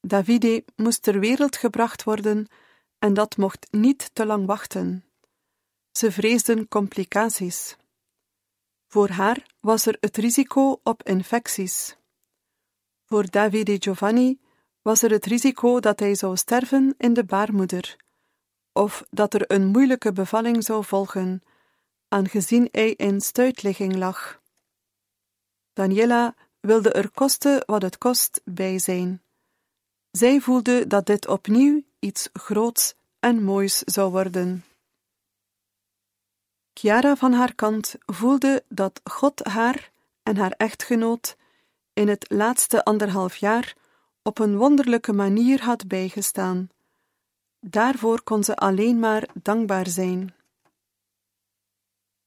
Davide 0.00 0.64
moest 0.76 1.02
ter 1.02 1.20
wereld 1.20 1.56
gebracht 1.56 2.04
worden 2.04 2.46
en 2.98 3.14
dat 3.14 3.36
mocht 3.36 3.66
niet 3.70 4.10
te 4.12 4.26
lang 4.26 4.46
wachten. 4.46 5.04
Ze 5.92 6.12
vreesden 6.12 6.68
complicaties. 6.68 7.76
Voor 8.86 9.08
haar 9.08 9.46
was 9.60 9.86
er 9.86 9.96
het 10.00 10.16
risico 10.16 10.80
op 10.82 11.02
infecties. 11.02 11.97
Voor 13.08 13.30
Davide 13.30 13.76
Giovanni 13.80 14.38
was 14.82 15.02
er 15.02 15.10
het 15.10 15.26
risico 15.26 15.80
dat 15.80 16.00
hij 16.00 16.14
zou 16.14 16.36
sterven 16.36 16.94
in 16.98 17.12
de 17.12 17.24
baarmoeder, 17.24 17.96
of 18.72 19.04
dat 19.10 19.34
er 19.34 19.52
een 19.52 19.66
moeilijke 19.66 20.12
bevalling 20.12 20.64
zou 20.64 20.84
volgen, 20.84 21.42
aangezien 22.08 22.68
hij 22.72 22.90
in 22.90 23.20
stuitligging 23.20 23.96
lag. 23.96 24.40
Daniela 25.72 26.34
wilde 26.60 26.92
er 26.92 27.10
koste 27.10 27.62
wat 27.66 27.82
het 27.82 27.98
kost 27.98 28.40
bij 28.44 28.78
zijn. 28.78 29.22
Zij 30.10 30.40
voelde 30.40 30.86
dat 30.86 31.06
dit 31.06 31.28
opnieuw 31.28 31.82
iets 31.98 32.28
groots 32.32 32.94
en 33.20 33.42
moois 33.42 33.78
zou 33.78 34.10
worden. 34.10 34.64
Chiara 36.72 37.16
van 37.16 37.32
haar 37.32 37.54
kant 37.54 37.94
voelde 37.98 38.64
dat 38.68 39.00
God 39.04 39.46
haar 39.46 39.90
en 40.22 40.36
haar 40.36 40.52
echtgenoot 40.56 41.36
in 41.98 42.08
het 42.08 42.30
laatste 42.30 42.84
anderhalf 42.84 43.36
jaar 43.36 43.76
op 44.22 44.38
een 44.38 44.56
wonderlijke 44.56 45.12
manier 45.12 45.62
had 45.62 45.86
bijgestaan. 45.86 46.68
Daarvoor 47.60 48.22
kon 48.22 48.44
ze 48.44 48.56
alleen 48.56 48.98
maar 48.98 49.28
dankbaar 49.42 49.86
zijn. 49.86 50.34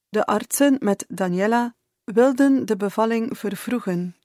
De 0.10 0.26
artsen 0.26 0.78
met 0.80 1.06
Daniela 1.08 1.76
wilden 2.04 2.66
de 2.66 2.78
bevalling 2.78 3.38
vervroegen. 3.38 4.16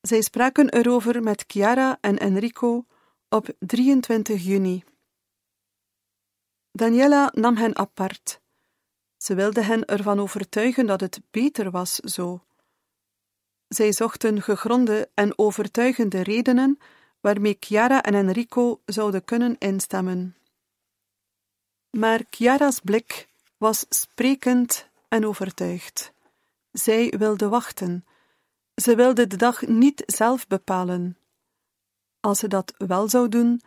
Zij 0.00 0.20
spraken 0.20 0.68
erover 0.68 1.22
met 1.22 1.44
Chiara 1.46 1.98
en 2.00 2.18
Enrico 2.18 2.86
op 3.28 3.48
23 3.58 4.42
juni. 4.42 4.84
Daniela 6.70 7.30
nam 7.34 7.56
hen 7.56 7.76
apart. 7.76 8.40
Ze 9.16 9.34
wilde 9.34 9.62
hen 9.62 9.84
ervan 9.84 10.20
overtuigen 10.20 10.86
dat 10.86 11.00
het 11.00 11.20
beter 11.30 11.70
was 11.70 11.94
zo. 11.94 12.42
Zij 13.68 13.92
zochten 13.92 14.42
gegronde 14.42 15.10
en 15.14 15.38
overtuigende 15.38 16.22
redenen 16.22 16.78
waarmee 17.20 17.56
Chiara 17.60 18.02
en 18.02 18.14
Enrico 18.14 18.80
zouden 18.84 19.24
kunnen 19.24 19.56
instemmen. 19.58 20.36
Maar 21.90 22.22
Chiara's 22.30 22.80
blik 22.80 23.28
was 23.56 23.86
sprekend 23.88 24.88
en 25.08 25.26
overtuigd. 25.26 26.12
Zij 26.72 27.14
wilde 27.18 27.48
wachten. 27.48 28.04
Ze 28.74 28.96
wilde 28.96 29.26
de 29.26 29.36
dag 29.36 29.66
niet 29.66 30.02
zelf 30.06 30.46
bepalen. 30.46 31.18
Als 32.20 32.38
ze 32.38 32.48
dat 32.48 32.74
wel 32.76 33.08
zou 33.08 33.28
doen, 33.28 33.60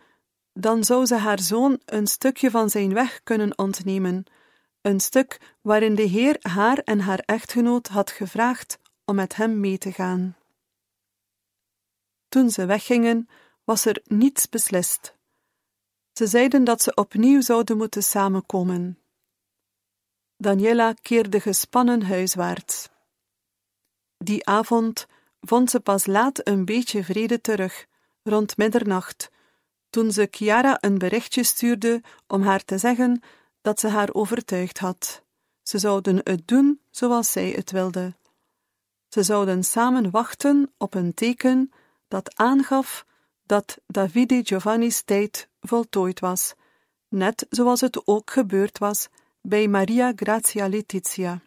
dan 0.52 0.84
zou 0.84 1.06
ze 1.06 1.14
haar 1.14 1.40
zoon 1.40 1.80
een 1.84 2.06
stukje 2.06 2.50
van 2.50 2.70
zijn 2.70 2.94
weg 2.94 3.20
kunnen 3.22 3.58
ontnemen, 3.58 4.24
een 4.80 5.00
stuk 5.00 5.56
waarin 5.60 5.94
de 5.94 6.02
Heer 6.02 6.36
haar 6.40 6.78
en 6.78 7.00
haar 7.00 7.18
echtgenoot 7.18 7.88
had 7.88 8.10
gevraagd 8.10 8.78
om 9.12 9.18
met 9.18 9.34
hem 9.36 9.60
mee 9.60 9.78
te 9.78 9.92
gaan. 9.92 10.36
Toen 12.28 12.50
ze 12.50 12.66
weggingen, 12.66 13.28
was 13.64 13.84
er 13.84 14.02
niets 14.04 14.48
beslist. 14.48 15.16
Ze 16.12 16.26
zeiden 16.26 16.64
dat 16.64 16.82
ze 16.82 16.94
opnieuw 16.94 17.40
zouden 17.40 17.76
moeten 17.76 18.02
samenkomen. 18.02 18.98
Daniela 20.36 20.92
keerde 20.92 21.40
gespannen 21.40 22.02
huiswaarts. 22.02 22.88
Die 24.18 24.46
avond 24.46 25.06
vond 25.40 25.70
ze 25.70 25.80
pas 25.80 26.06
laat 26.06 26.48
een 26.48 26.64
beetje 26.64 27.04
vrede 27.04 27.40
terug, 27.40 27.86
rond 28.22 28.56
middernacht, 28.56 29.30
toen 29.90 30.12
ze 30.12 30.28
Chiara 30.30 30.78
een 30.80 30.98
berichtje 30.98 31.42
stuurde 31.42 32.02
om 32.26 32.42
haar 32.42 32.64
te 32.64 32.78
zeggen 32.78 33.22
dat 33.60 33.80
ze 33.80 33.88
haar 33.88 34.12
overtuigd 34.12 34.78
had. 34.78 35.22
Ze 35.62 35.78
zouden 35.78 36.20
het 36.24 36.48
doen 36.48 36.80
zoals 36.90 37.32
zij 37.32 37.50
het 37.50 37.70
wilde. 37.70 38.20
Ze 39.12 39.22
zouden 39.22 39.64
samen 39.64 40.10
wachten 40.10 40.72
op 40.76 40.94
een 40.94 41.14
teken 41.14 41.72
dat 42.08 42.36
aangaf 42.36 43.06
dat 43.46 43.78
Davide 43.86 44.40
Giovanni's 44.44 45.02
tijd 45.02 45.48
voltooid 45.60 46.20
was, 46.20 46.54
net 47.08 47.46
zoals 47.50 47.80
het 47.80 48.06
ook 48.06 48.30
gebeurd 48.30 48.78
was 48.78 49.08
bij 49.40 49.68
Maria 49.68 50.12
Grazia 50.16 50.68
Letizia. 50.68 51.40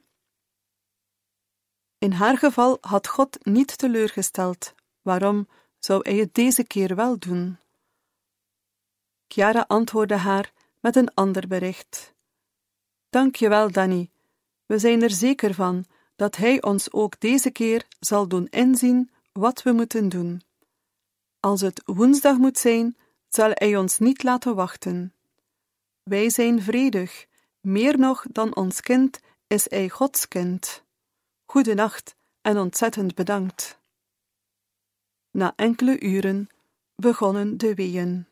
In 1.97 2.11
haar 2.11 2.37
geval 2.37 2.77
had 2.81 3.07
God 3.07 3.45
niet 3.45 3.77
teleurgesteld. 3.77 4.73
Waarom 5.01 5.47
zou 5.79 5.99
hij 6.09 6.17
het 6.17 6.33
deze 6.33 6.63
keer 6.63 6.95
wel 6.95 7.19
doen? 7.19 7.57
Chiara 9.27 9.65
antwoordde 9.67 10.15
haar 10.15 10.53
met 10.79 10.95
een 10.95 11.13
ander 11.13 11.47
bericht. 11.47 12.13
Dank 13.09 13.35
je 13.35 13.49
wel, 13.49 13.71
Danny. 13.71 14.09
We 14.65 14.79
zijn 14.79 15.01
er 15.01 15.11
zeker 15.11 15.53
van 15.53 15.85
dat 16.15 16.35
hij 16.35 16.61
ons 16.61 16.91
ook 16.91 17.19
deze 17.19 17.51
keer 17.51 17.87
zal 17.99 18.27
doen 18.27 18.47
inzien 18.47 19.11
wat 19.31 19.63
we 19.63 19.71
moeten 19.71 20.09
doen. 20.09 20.41
Als 21.39 21.61
het 21.61 21.81
woensdag 21.85 22.37
moet 22.37 22.57
zijn, 22.57 22.97
zal 23.27 23.49
hij 23.53 23.77
ons 23.77 23.99
niet 23.99 24.23
laten 24.23 24.55
wachten. 24.55 25.13
Wij 26.03 26.29
zijn 26.29 26.61
vredig, 26.61 27.25
meer 27.61 27.99
nog 27.99 28.25
dan 28.31 28.55
ons 28.55 28.81
kind 28.81 29.19
is 29.47 29.69
hij 29.69 29.89
Gods 29.89 30.27
kind. 30.27 30.83
Goedenacht 31.45 32.15
en 32.41 32.57
ontzettend 32.57 33.15
bedankt. 33.15 33.79
Na 35.31 35.53
enkele 35.55 35.99
uren 35.99 36.47
begonnen 36.95 37.57
de 37.57 37.73
weeën. 37.73 38.27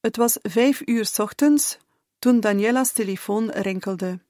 Het 0.00 0.16
was 0.16 0.38
vijf 0.42 0.82
uur 0.84 1.10
ochtends 1.16 1.78
toen 2.18 2.40
Daniela's 2.40 2.92
telefoon 2.92 3.50
rinkelde. 3.50 4.20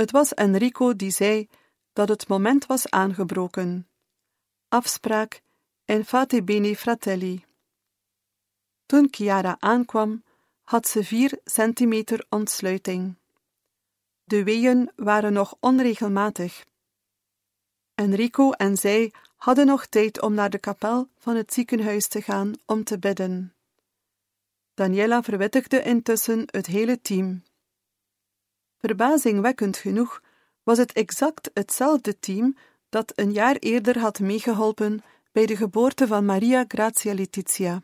Het 0.00 0.10
was 0.10 0.34
Enrico 0.34 0.96
die 0.96 1.10
zei 1.10 1.48
dat 1.92 2.08
het 2.08 2.28
moment 2.28 2.66
was 2.66 2.90
aangebroken. 2.90 3.88
Afspraak 4.68 5.42
in 5.84 6.04
Fate 6.04 6.42
Bene 6.42 6.76
Fratelli. 6.76 7.44
Toen 8.86 9.08
Chiara 9.10 9.56
aankwam, 9.58 10.22
had 10.62 10.88
ze 10.88 11.04
vier 11.04 11.38
centimeter 11.44 12.26
ontsluiting. 12.28 13.14
De 14.24 14.44
weeën 14.44 14.90
waren 14.96 15.32
nog 15.32 15.56
onregelmatig. 15.58 16.64
Enrico 17.94 18.50
en 18.50 18.76
zij 18.76 19.12
hadden 19.36 19.66
nog 19.66 19.86
tijd 19.86 20.20
om 20.20 20.34
naar 20.34 20.50
de 20.50 20.58
kapel 20.58 21.08
van 21.18 21.36
het 21.36 21.52
ziekenhuis 21.52 22.08
te 22.08 22.22
gaan 22.22 22.52
om 22.66 22.84
te 22.84 22.98
bidden. 22.98 23.54
Daniela 24.74 25.22
verwittigde 25.22 25.82
intussen 25.82 26.42
het 26.46 26.66
hele 26.66 27.00
team. 27.00 27.42
Verbazingwekkend 28.80 29.76
genoeg 29.76 30.22
was 30.62 30.78
het 30.78 30.92
exact 30.92 31.50
hetzelfde 31.54 32.18
team 32.18 32.56
dat 32.88 33.12
een 33.14 33.32
jaar 33.32 33.56
eerder 33.56 33.98
had 33.98 34.20
meegeholpen 34.20 35.02
bij 35.32 35.46
de 35.46 35.56
geboorte 35.56 36.06
van 36.06 36.24
Maria 36.24 36.64
Grazia 36.68 37.14
Letizia. 37.14 37.82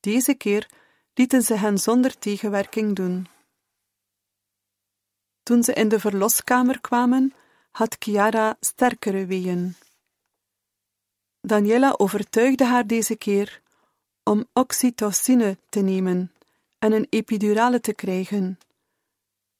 Deze 0.00 0.34
keer 0.34 0.70
lieten 1.14 1.42
ze 1.42 1.54
hen 1.54 1.78
zonder 1.78 2.18
tegenwerking 2.18 2.96
doen. 2.96 3.26
Toen 5.42 5.62
ze 5.62 5.72
in 5.72 5.88
de 5.88 6.00
verloskamer 6.00 6.80
kwamen, 6.80 7.34
had 7.70 7.96
Chiara 7.98 8.56
sterkere 8.60 9.26
weeën. 9.26 9.76
Daniela 11.40 11.94
overtuigde 11.96 12.64
haar 12.64 12.86
deze 12.86 13.16
keer 13.16 13.60
om 14.22 14.46
oxytocine 14.52 15.58
te 15.68 15.80
nemen 15.80 16.32
en 16.78 16.92
een 16.92 17.06
epidurale 17.10 17.80
te 17.80 17.94
krijgen. 17.94 18.58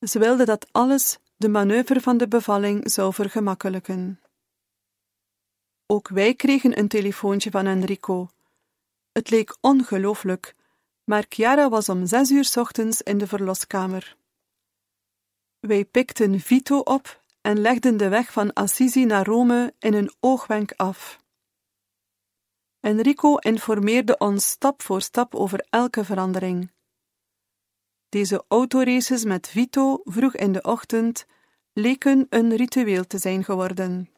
Ze 0.00 0.18
wilde 0.18 0.44
dat 0.44 0.68
alles 0.72 1.18
de 1.36 1.48
manoeuvre 1.48 2.00
van 2.00 2.16
de 2.16 2.28
bevalling 2.28 2.90
zou 2.90 3.14
vergemakkelijken. 3.14 4.20
Ook 5.86 6.08
wij 6.08 6.34
kregen 6.34 6.78
een 6.78 6.88
telefoontje 6.88 7.50
van 7.50 7.66
Enrico. 7.66 8.28
Het 9.12 9.30
leek 9.30 9.56
ongelooflijk, 9.60 10.54
maar 11.04 11.24
Chiara 11.28 11.68
was 11.68 11.88
om 11.88 12.06
zes 12.06 12.30
uur 12.30 12.52
ochtends 12.54 13.02
in 13.02 13.18
de 13.18 13.26
verloskamer. 13.26 14.16
Wij 15.60 15.84
pikten 15.84 16.40
Vito 16.40 16.78
op 16.78 17.22
en 17.40 17.60
legden 17.60 17.96
de 17.96 18.08
weg 18.08 18.32
van 18.32 18.52
Assisi 18.52 19.04
naar 19.04 19.26
Rome 19.26 19.74
in 19.78 19.94
een 19.94 20.12
oogwenk 20.20 20.72
af. 20.76 21.20
Enrico 22.80 23.36
informeerde 23.36 24.18
ons 24.18 24.50
stap 24.50 24.82
voor 24.82 25.02
stap 25.02 25.34
over 25.34 25.66
elke 25.70 26.04
verandering. 26.04 26.70
Deze 28.08 28.44
autoraces 28.48 29.24
met 29.24 29.48
Vito 29.48 30.00
vroeg 30.04 30.34
in 30.34 30.52
de 30.52 30.62
ochtend 30.62 31.26
leken 31.72 32.26
een 32.28 32.56
ritueel 32.56 33.06
te 33.06 33.18
zijn 33.18 33.44
geworden. 33.44 34.10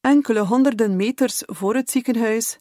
Enkele 0.00 0.40
honderden 0.40 0.96
meters 0.96 1.42
voor 1.46 1.74
het 1.74 1.90
ziekenhuis, 1.90 2.58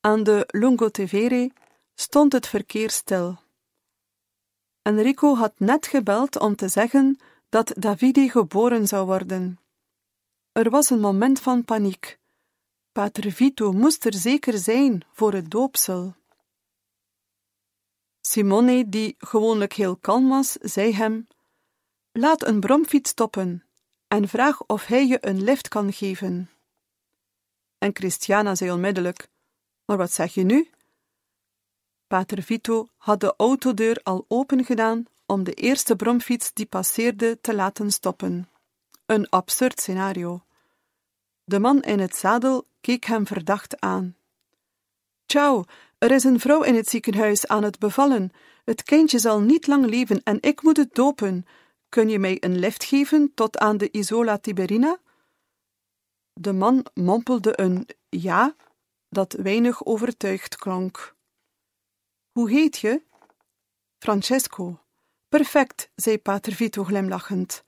aan 0.00 0.22
de 0.22 0.44
Lungo 0.46 0.88
Tevere, 0.88 1.50
stond 1.94 2.32
het 2.32 2.46
verkeer 2.46 2.90
stil. 2.90 3.38
Enrico 4.82 5.34
had 5.34 5.52
net 5.58 5.86
gebeld 5.86 6.38
om 6.38 6.56
te 6.56 6.68
zeggen 6.68 7.18
dat 7.48 7.72
Davide 7.76 8.30
geboren 8.30 8.86
zou 8.86 9.06
worden. 9.06 9.60
Er 10.52 10.70
was 10.70 10.90
een 10.90 11.00
moment 11.00 11.40
van 11.40 11.64
paniek. 11.64 12.18
Pater 12.92 13.32
Vito 13.32 13.72
moest 13.72 14.04
er 14.04 14.14
zeker 14.14 14.58
zijn 14.58 15.04
voor 15.12 15.32
het 15.32 15.50
doopsel. 15.50 16.14
Simone, 18.32 18.88
die 18.88 19.14
gewoonlijk 19.18 19.72
heel 19.72 19.96
kalm 19.96 20.28
was, 20.28 20.52
zei 20.52 20.94
hem: 20.94 21.26
Laat 22.12 22.46
een 22.46 22.60
bromfiets 22.60 23.10
stoppen 23.10 23.64
en 24.08 24.28
vraag 24.28 24.62
of 24.66 24.86
hij 24.86 25.06
je 25.06 25.18
een 25.20 25.42
lift 25.42 25.68
kan 25.68 25.92
geven. 25.92 26.50
En 27.78 27.90
Christiana 27.94 28.54
zei 28.54 28.70
onmiddellijk: 28.70 29.28
Maar 29.84 29.96
wat 29.96 30.12
zeg 30.12 30.34
je 30.34 30.42
nu? 30.42 30.70
Pater 32.06 32.42
Vito 32.42 32.88
had 32.96 33.20
de 33.20 33.34
autodeur 33.36 34.00
al 34.02 34.24
open 34.28 34.64
gedaan 34.64 35.06
om 35.26 35.44
de 35.44 35.52
eerste 35.52 35.96
bromfiets 35.96 36.52
die 36.52 36.66
passeerde 36.66 37.38
te 37.40 37.54
laten 37.54 37.90
stoppen. 37.90 38.48
Een 39.06 39.28
absurd 39.28 39.80
scenario. 39.80 40.42
De 41.44 41.58
man 41.58 41.82
in 41.82 41.98
het 41.98 42.16
zadel 42.16 42.66
keek 42.80 43.04
hem 43.04 43.26
verdacht 43.26 43.80
aan. 43.80 44.16
Ciao, 45.26 45.64
er 46.02 46.10
is 46.10 46.24
een 46.24 46.40
vrouw 46.40 46.62
in 46.62 46.74
het 46.74 46.88
ziekenhuis 46.88 47.46
aan 47.46 47.62
het 47.62 47.78
bevallen. 47.78 48.32
Het 48.64 48.82
kindje 48.82 49.18
zal 49.18 49.40
niet 49.40 49.66
lang 49.66 49.86
leven 49.86 50.22
en 50.22 50.38
ik 50.40 50.62
moet 50.62 50.76
het 50.76 50.94
dopen. 50.94 51.46
Kun 51.88 52.08
je 52.08 52.18
mij 52.18 52.36
een 52.40 52.58
lift 52.58 52.84
geven 52.84 53.34
tot 53.34 53.58
aan 53.58 53.76
de 53.76 53.90
Isola 53.90 54.38
Tiberina? 54.38 54.98
De 56.32 56.52
man 56.52 56.86
mompelde 56.94 57.60
een 57.60 57.88
ja, 58.08 58.56
dat 59.08 59.32
weinig 59.32 59.84
overtuigd 59.84 60.56
klonk. 60.56 61.14
Hoe 62.32 62.50
heet 62.50 62.78
je? 62.78 63.02
Francesco. 63.98 64.80
Perfect, 65.28 65.90
zei 65.94 66.18
Pater 66.18 66.52
Vito 66.52 66.84
glimlachend. 66.84 67.64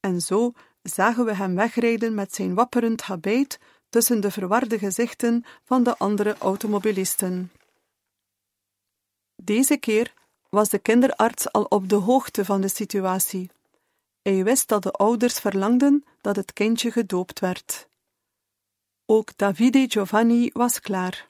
En 0.00 0.20
zo 0.20 0.52
zagen 0.82 1.24
we 1.24 1.34
hem 1.34 1.54
wegrijden 1.54 2.14
met 2.14 2.34
zijn 2.34 2.54
wapperend 2.54 3.02
habit 3.02 3.58
tussen 3.88 4.20
de 4.20 4.30
verwarde 4.30 4.78
gezichten 4.78 5.44
van 5.64 5.82
de 5.82 5.98
andere 5.98 6.36
automobilisten. 6.38 7.50
Deze 9.42 9.76
keer 9.76 10.14
was 10.48 10.68
de 10.68 10.78
kinderarts 10.78 11.52
al 11.52 11.64
op 11.64 11.88
de 11.88 11.94
hoogte 11.94 12.44
van 12.44 12.60
de 12.60 12.68
situatie. 12.68 13.50
Hij 14.22 14.44
wist 14.44 14.68
dat 14.68 14.82
de 14.82 14.90
ouders 14.92 15.38
verlangden 15.38 16.04
dat 16.20 16.36
het 16.36 16.52
kindje 16.52 16.90
gedoopt 16.90 17.40
werd. 17.40 17.88
Ook 19.06 19.36
Davide 19.36 19.86
Giovanni 19.88 20.50
was 20.52 20.80
klaar. 20.80 21.28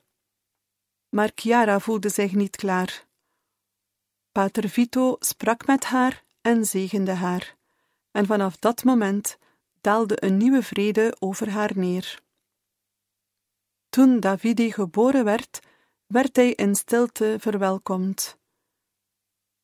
Maar 1.09 1.31
Chiara 1.35 1.81
voelde 1.81 2.09
zich 2.09 2.33
niet 2.33 2.57
klaar. 2.57 3.07
Pater 4.33 4.69
Vito 4.69 5.17
sprak 5.19 5.67
met 5.67 5.85
haar 5.85 6.25
en 6.41 6.65
zegende 6.65 7.13
haar, 7.13 7.57
en 8.11 8.27
vanaf 8.27 8.57
dat 8.57 8.85
moment 8.85 9.39
daalde 9.81 10.25
een 10.25 10.37
nieuwe 10.37 10.63
vrede 10.63 11.17
over 11.19 11.51
haar 11.51 11.73
neer. 11.75 12.23
Toen 13.89 14.21
Davide 14.21 14.73
geboren 14.73 15.25
werd, 15.25 15.61
werd 16.09 16.37
hij 16.37 16.53
in 16.53 16.75
stilte 16.75 17.37
verwelkomd. 17.41 18.39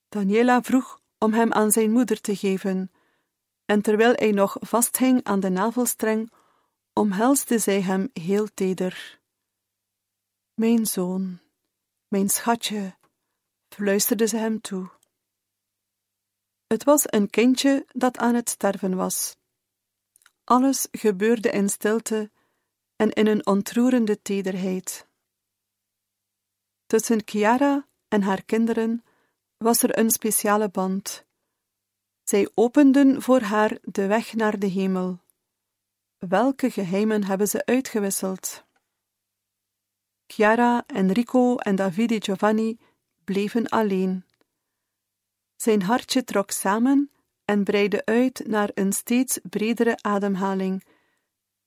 Daniela 0.09 0.63
vroeg 0.63 1.01
om 1.19 1.33
hem 1.33 1.53
aan 1.53 1.71
zijn 1.71 1.91
moeder 1.91 2.21
te 2.21 2.37
geven, 2.37 2.91
en 3.65 3.83
terwijl 3.83 4.13
hij 4.15 4.31
nog 4.31 4.57
vasthing 4.61 5.25
aan 5.25 5.41
de 5.41 5.49
navelstreng, 5.49 6.33
omhelsde 6.93 7.59
zij 7.59 7.81
hem 7.81 8.11
heel 8.13 8.49
teder. 8.55 9.21
Mijn 10.55 10.87
zoon, 10.87 11.41
mijn 12.09 12.29
schatje, 12.29 12.97
fluisterde 13.69 14.27
ze 14.27 14.37
hem 14.37 14.61
toe. 14.61 14.91
Het 16.67 16.85
was 16.85 17.03
een 17.07 17.31
kindje 17.31 17.87
dat 17.93 18.17
aan 18.17 18.35
het 18.35 18.49
sterven 18.49 18.97
was. 18.97 19.37
Alles 20.45 20.89
gebeurde 20.91 21.51
in 21.51 21.69
stilte 21.69 22.31
en 22.97 23.11
in 23.11 23.27
een 23.27 23.47
ontroerende 23.47 24.23
tederheid. 24.23 25.07
Tussen 26.95 27.23
Chiara 27.25 27.87
en 28.09 28.23
haar 28.23 28.45
kinderen 28.45 29.05
was 29.57 29.83
er 29.83 29.99
een 29.99 30.11
speciale 30.11 30.69
band. 30.69 31.25
Zij 32.23 32.51
openden 32.55 33.23
voor 33.23 33.41
haar 33.41 33.79
de 33.83 34.07
weg 34.07 34.35
naar 34.35 34.59
de 34.59 34.67
hemel. 34.67 35.21
Welke 36.19 36.71
geheimen 36.71 37.25
hebben 37.25 37.49
ze 37.49 37.65
uitgewisseld? 37.67 38.65
Chiara, 40.27 40.85
Enrico 40.87 41.57
en 41.57 41.77
Davide 41.77 42.23
Giovanni 42.23 42.79
bleven 43.25 43.69
alleen. 43.69 44.25
Zijn 45.57 45.83
hartje 45.83 46.25
trok 46.25 46.51
samen 46.51 47.11
en 47.45 47.65
breidde 47.65 48.05
uit 48.05 48.47
naar 48.47 48.71
een 48.75 48.93
steeds 48.93 49.39
bredere 49.43 49.97
ademhaling, 50.01 50.85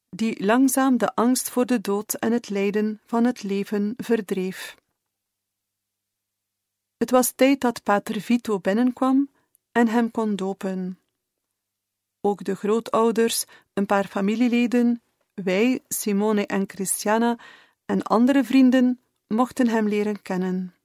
die 0.10 0.46
langzaam 0.46 0.98
de 0.98 1.16
angst 1.16 1.50
voor 1.50 1.66
de 1.66 1.82
dood 1.82 2.14
en 2.14 2.32
het 2.32 2.50
lijden 2.50 3.02
van 3.06 3.24
het 3.24 3.44
leven 3.44 3.94
verdreef. 3.98 4.76
Het 6.98 7.12
was 7.12 7.32
tijd 7.32 7.62
dat 7.62 7.84
Pater 7.84 8.22
Vito 8.22 8.60
binnenkwam 8.60 9.30
en 9.72 9.88
hem 9.88 10.12
kon 10.12 10.36
dopen. 10.36 11.00
Ook 12.22 12.44
de 12.44 12.56
grootouders, 12.56 13.46
een 13.74 13.86
paar 13.86 14.08
familieleden, 14.08 15.02
wij, 15.34 15.84
Simone 15.88 16.46
en 16.46 16.64
Christiana 16.68 17.40
en 17.86 18.04
andere 18.04 18.44
vrienden 18.44 19.02
mochten 19.28 19.68
hem 19.68 19.88
leren 19.88 20.22
kennen. 20.22 20.76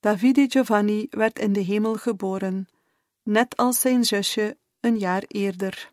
Davide 0.00 0.46
Giovanni 0.48 1.06
werd 1.10 1.38
in 1.38 1.52
de 1.52 1.60
hemel 1.60 1.94
geboren, 1.94 2.68
net 3.22 3.56
als 3.56 3.80
zijn 3.80 4.04
zusje 4.04 4.56
een 4.80 4.98
jaar 4.98 5.22
eerder. 5.26 5.92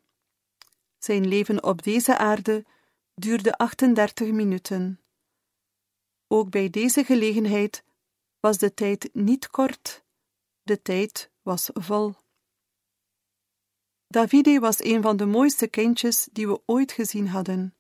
Zijn 0.97 1.27
leven 1.27 1.63
op 1.63 1.84
deze 1.84 2.17
aarde 2.17 2.65
duurde 3.15 3.58
38 3.58 4.32
minuten. 4.32 4.99
Ook 6.27 6.49
bij 6.49 6.69
deze 6.69 7.03
gelegenheid 7.03 7.84
was 8.47 8.57
de 8.57 8.73
tijd 8.73 9.10
niet 9.13 9.49
kort, 9.49 10.03
de 10.63 10.81
tijd 10.81 11.31
was 11.41 11.69
vol. 11.73 12.15
Davide 14.07 14.60
was 14.60 14.83
een 14.83 15.01
van 15.01 15.17
de 15.17 15.25
mooiste 15.25 15.67
kindjes 15.67 16.27
die 16.31 16.47
we 16.47 16.62
ooit 16.65 16.91
gezien 16.91 17.27
hadden. 17.27 17.75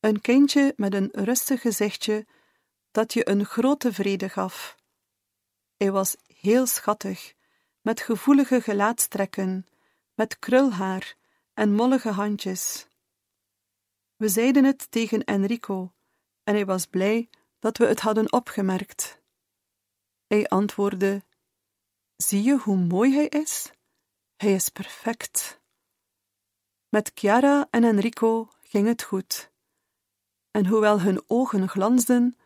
Een 0.00 0.20
kindje 0.20 0.74
met 0.76 0.94
een 0.94 1.08
rustig 1.12 1.60
gezichtje 1.60 2.26
dat 2.90 3.12
je 3.12 3.28
een 3.28 3.44
grote 3.44 3.92
vrede 3.92 4.28
gaf. 4.28 4.76
Hij 5.76 5.90
was 5.90 6.16
heel 6.26 6.66
schattig, 6.66 7.34
met 7.80 8.00
gevoelige 8.00 8.60
gelaatstrekken, 8.60 9.66
met 10.14 10.38
krulhaar 10.38 11.16
en 11.54 11.72
mollige 11.72 12.10
handjes. 12.10 12.88
We 14.16 14.28
zeiden 14.28 14.64
het 14.64 14.90
tegen 14.90 15.24
Enrico, 15.24 15.92
en 16.44 16.54
hij 16.54 16.66
was 16.66 16.86
blij 16.86 17.28
dat 17.58 17.78
we 17.78 17.86
het 17.86 18.00
hadden 18.00 18.32
opgemerkt. 18.32 19.24
Hij 20.26 20.46
antwoordde: 20.46 21.22
Zie 22.16 22.42
je 22.42 22.56
hoe 22.58 22.76
mooi 22.76 23.14
hij 23.14 23.26
is? 23.26 23.72
Hij 24.36 24.52
is 24.52 24.68
perfect. 24.68 25.60
Met 26.88 27.10
Chiara 27.14 27.66
en 27.70 27.84
Enrico 27.84 28.48
ging 28.60 28.86
het 28.86 29.02
goed. 29.02 29.50
En 30.50 30.66
hoewel 30.66 31.00
hun 31.00 31.22
ogen 31.26 31.68
glansden, 31.68 32.36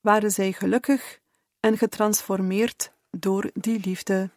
waren 0.00 0.30
zij 0.30 0.52
gelukkig 0.52 1.20
en 1.60 1.78
getransformeerd 1.78 2.92
door 3.10 3.50
die 3.54 3.80
liefde. 3.80 4.30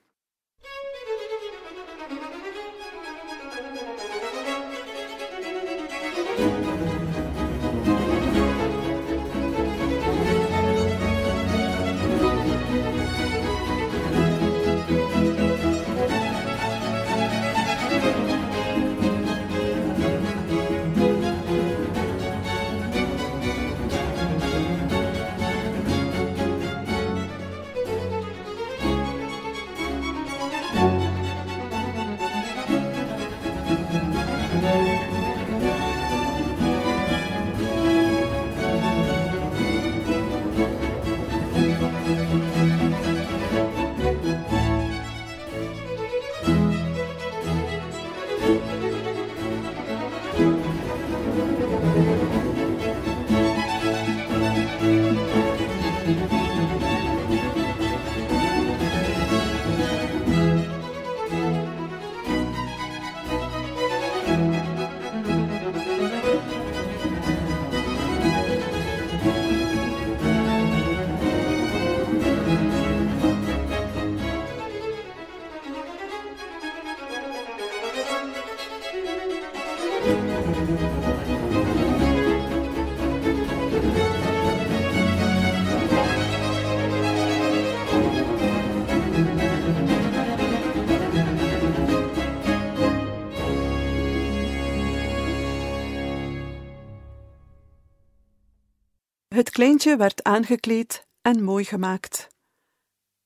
Kleintje 99.61 99.95
werd 99.95 100.23
aangekleed 100.23 101.07
en 101.21 101.43
mooi 101.43 101.63
gemaakt. 101.63 102.27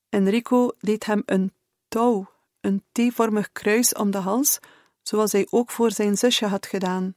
Enrico 0.09 0.71
deed 0.79 1.05
hem 1.05 1.23
een 1.25 1.53
touw, 1.87 2.27
een 2.61 2.83
T-vormig 2.91 3.51
kruis 3.51 3.93
om 3.93 4.11
de 4.11 4.17
hals, 4.17 4.59
zoals 5.01 5.31
hij 5.31 5.47
ook 5.49 5.71
voor 5.71 5.91
zijn 5.91 6.17
zusje 6.17 6.45
had 6.45 6.65
gedaan. 6.65 7.15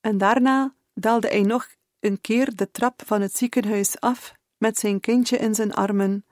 En 0.00 0.18
daarna 0.18 0.74
daalde 0.94 1.28
hij 1.28 1.42
nog 1.42 1.68
een 2.00 2.20
keer 2.20 2.54
de 2.56 2.70
trap 2.70 3.02
van 3.06 3.20
het 3.20 3.36
ziekenhuis 3.36 4.00
af 4.00 4.34
met 4.56 4.78
zijn 4.78 5.00
kindje 5.00 5.36
in 5.36 5.54
zijn 5.54 5.72
armen 5.72 6.24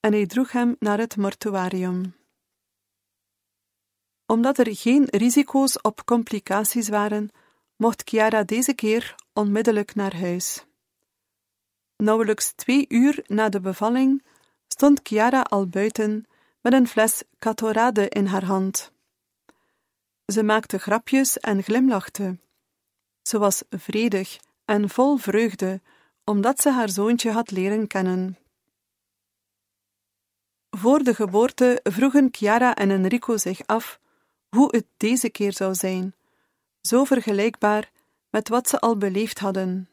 en 0.00 0.12
hij 0.12 0.26
droeg 0.26 0.52
hem 0.52 0.76
naar 0.78 0.98
het 0.98 1.16
mortuarium. 1.16 2.14
Omdat 4.26 4.58
er 4.58 4.76
geen 4.76 5.04
risico's 5.10 5.78
op 5.82 6.04
complicaties 6.04 6.88
waren, 6.88 7.30
mocht 7.76 8.02
Chiara 8.08 8.42
deze 8.42 8.74
keer 8.74 9.14
onmiddellijk 9.32 9.94
naar 9.94 10.16
huis. 10.16 10.66
Nauwelijks 12.02 12.52
twee 12.52 12.84
uur 12.88 13.24
na 13.26 13.48
de 13.48 13.60
bevalling 13.60 14.24
stond 14.68 15.00
Chiara 15.02 15.42
al 15.42 15.66
buiten 15.66 16.26
met 16.60 16.72
een 16.72 16.88
fles 16.88 17.22
catorade 17.38 18.08
in 18.08 18.26
haar 18.26 18.44
hand. 18.44 18.92
Ze 20.26 20.42
maakte 20.42 20.78
grapjes 20.78 21.38
en 21.38 21.62
glimlachte. 21.62 22.38
Ze 23.22 23.38
was 23.38 23.62
vredig 23.70 24.38
en 24.64 24.88
vol 24.88 25.16
vreugde, 25.16 25.80
omdat 26.24 26.60
ze 26.60 26.70
haar 26.70 26.88
zoontje 26.88 27.30
had 27.30 27.50
leren 27.50 27.86
kennen. 27.86 28.38
Voor 30.70 31.02
de 31.02 31.14
geboorte 31.14 31.80
vroegen 31.82 32.28
Chiara 32.30 32.74
en 32.74 32.90
Enrico 32.90 33.36
zich 33.36 33.60
af 33.66 34.00
hoe 34.48 34.76
het 34.76 34.86
deze 34.96 35.30
keer 35.30 35.52
zou 35.52 35.74
zijn, 35.74 36.14
zo 36.80 37.04
vergelijkbaar 37.04 37.90
met 38.30 38.48
wat 38.48 38.68
ze 38.68 38.80
al 38.80 38.96
beleefd 38.96 39.38
hadden. 39.38 39.88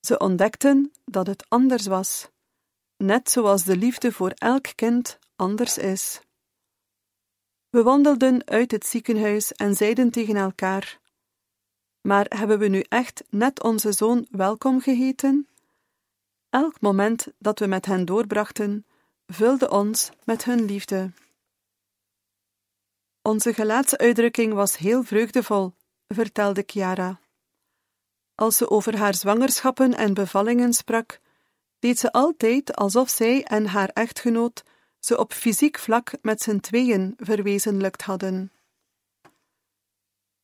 Ze 0.00 0.18
ontdekten 0.18 0.92
dat 1.04 1.26
het 1.26 1.44
anders 1.48 1.86
was, 1.86 2.28
net 2.96 3.30
zoals 3.30 3.64
de 3.64 3.76
liefde 3.76 4.12
voor 4.12 4.30
elk 4.30 4.66
kind 4.74 5.18
anders 5.36 5.78
is. 5.78 6.20
We 7.70 7.82
wandelden 7.82 8.46
uit 8.46 8.70
het 8.70 8.86
ziekenhuis 8.86 9.52
en 9.52 9.74
zeiden 9.74 10.10
tegen 10.10 10.36
elkaar: 10.36 11.00
Maar 12.00 12.26
hebben 12.28 12.58
we 12.58 12.68
nu 12.68 12.80
echt 12.88 13.22
net 13.28 13.62
onze 13.62 13.92
zoon 13.92 14.26
welkom 14.30 14.80
geheten? 14.80 15.48
Elk 16.48 16.80
moment 16.80 17.26
dat 17.38 17.58
we 17.58 17.66
met 17.66 17.86
hen 17.86 18.04
doorbrachten, 18.04 18.86
vulde 19.26 19.70
ons 19.70 20.10
met 20.24 20.44
hun 20.44 20.64
liefde. 20.64 21.12
Onze 23.22 23.54
gelaatsuitdrukking 23.54 24.52
was 24.52 24.76
heel 24.76 25.02
vreugdevol, 25.02 25.72
vertelde 26.08 26.62
Chiara. 26.66 27.20
Als 28.40 28.56
ze 28.56 28.70
over 28.70 28.96
haar 28.96 29.14
zwangerschappen 29.14 29.94
en 29.94 30.14
bevallingen 30.14 30.72
sprak, 30.72 31.20
deed 31.78 31.98
ze 31.98 32.12
altijd 32.12 32.76
alsof 32.76 33.10
zij 33.10 33.44
en 33.44 33.66
haar 33.66 33.88
echtgenoot 33.88 34.62
ze 34.98 35.18
op 35.18 35.32
fysiek 35.32 35.78
vlak 35.78 36.12
met 36.22 36.42
z'n 36.42 36.58
tweeën 36.58 37.14
verwezenlijkt 37.16 38.02
hadden. 38.02 38.52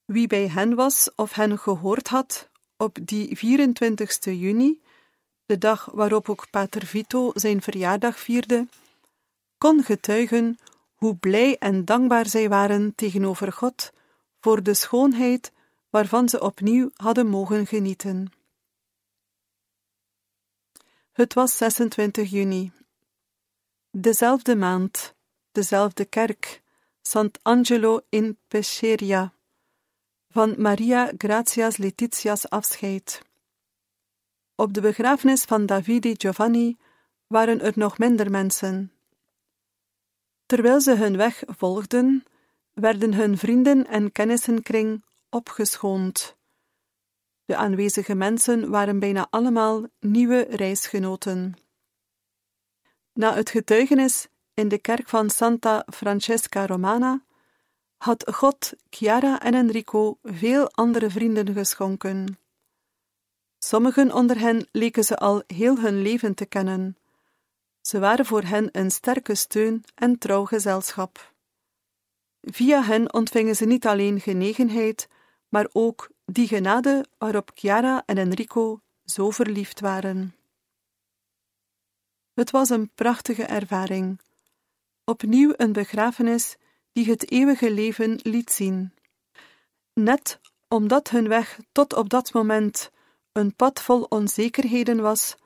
Wie 0.05 0.27
bij 0.27 0.49
hen 0.49 0.75
was 0.75 1.11
of 1.15 1.33
hen 1.33 1.59
gehoord 1.59 2.09
had 2.09 2.49
op 2.77 2.99
die 3.03 3.37
24 3.37 4.25
juni, 4.25 4.83
de 5.47 5.59
dag 5.59 5.89
waarop 5.93 6.29
ook 6.29 6.51
Pater 6.51 6.87
Vito 6.87 7.31
zijn 7.35 7.63
verjaardag 7.63 8.19
vierde, 8.19 8.69
kon 9.59 9.83
getuigen 9.83 10.59
hoe 10.95 11.17
blij 11.17 11.59
en 11.59 11.85
dankbaar 11.85 12.27
zij 12.27 12.49
waren 12.49 12.95
tegenover 12.95 13.53
God 13.53 13.93
voor 14.41 14.63
de 14.63 14.75
schoonheid 14.75 15.55
waarvan 15.97 16.29
ze 16.29 16.41
opnieuw 16.41 16.91
hadden 16.95 17.27
mogen 17.27 17.67
genieten. 17.67 18.33
Het 21.13 21.35
was 21.35 21.57
26 21.57 22.31
juni. 22.31 22.73
Dezelfde 23.91 24.57
maand, 24.57 25.15
dezelfde 25.53 26.05
kerk, 26.05 26.63
Sant'Angelo 27.03 28.01
in 28.09 28.39
Pesceria, 28.49 29.33
van 30.29 30.55
Maria 30.59 31.13
Gratias 31.19 31.77
Letitia's 31.77 32.49
afscheid. 32.49 33.23
Op 34.55 34.73
de 34.73 34.81
begrafenis 34.81 35.45
van 35.45 35.67
Davide 35.67 36.15
Giovanni 36.19 36.77
waren 37.27 37.61
er 37.61 37.73
nog 37.75 37.99
minder 37.99 38.31
mensen. 38.31 38.93
Terwijl 40.47 40.81
ze 40.81 40.97
hun 40.97 41.17
weg 41.17 41.43
volgden, 41.47 42.25
werden 42.73 43.15
hun 43.15 43.39
vrienden 43.39 43.87
en 43.87 44.13
kennissenkring 44.13 45.05
opgeschoond. 45.37 46.37
De 47.45 47.57
aanwezige 47.57 48.15
mensen 48.15 48.71
waren 48.71 48.99
bijna 48.99 49.27
allemaal 49.31 49.87
nieuwe 50.01 50.47
reisgenoten. 50.51 51.55
Na 53.13 53.35
het 53.35 53.51
getuigenis 53.51 54.29
in 54.55 54.69
de 54.69 54.79
kerk 54.79 55.09
van 55.09 55.31
Santa 55.31 55.87
Francesca 55.95 56.67
Romana 56.67 57.25
had 57.97 58.31
God 58.35 58.73
Chiara 58.91 59.41
en 59.41 59.55
Enrico 59.55 60.19
veel 60.23 60.71
andere 60.71 61.11
vrienden 61.11 61.53
geschonken. 61.53 62.39
Sommigen 63.59 64.13
onder 64.13 64.39
hen 64.39 64.69
leken 64.73 65.05
ze 65.05 65.17
al 65.17 65.43
heel 65.47 65.79
hun 65.79 66.03
leven 66.03 66.35
te 66.35 66.47
kennen. 66.47 66.97
Ze 67.81 67.99
waren 67.99 68.27
voor 68.27 68.43
hen 68.43 68.69
een 68.73 68.91
sterke 68.91 69.35
steun 69.35 69.85
en 69.95 70.19
trouw 70.19 70.45
gezelschap. 70.45 71.35
Via 72.41 72.83
hen 72.83 73.13
ontvingen 73.13 73.57
ze 73.57 73.65
niet 73.65 73.87
alleen 73.87 74.21
genegenheid, 74.21 75.09
maar 75.49 75.69
ook 75.73 76.11
die 76.25 76.49
genade 76.49 77.05
waarop 77.19 77.51
Chiara 77.55 78.03
en 78.07 78.19
Enrico 78.19 78.81
zo 79.05 79.31
verliefd 79.31 79.81
waren. 79.81 80.35
Het 82.35 82.51
was 82.51 82.71
een 82.71 82.91
prachtige 82.95 83.45
ervaring. 83.45 84.21
Opnieuw 85.05 85.53
een 85.57 85.73
begrafenis 85.73 86.57
die 86.93 87.11
het 87.11 87.31
eeuwige 87.31 87.71
leven 87.71 88.19
liet 88.23 88.51
zien. 88.51 88.93
Net 89.93 90.41
omdat 90.69 91.11
hun 91.11 91.29
weg 91.29 91.59
tot 91.73 91.93
op 91.93 92.09
dat 92.09 92.33
moment 92.33 92.91
een 93.33 93.55
pad 93.55 93.81
vol 93.81 94.03
onzekerheden 94.03 95.01
was, 95.01 95.37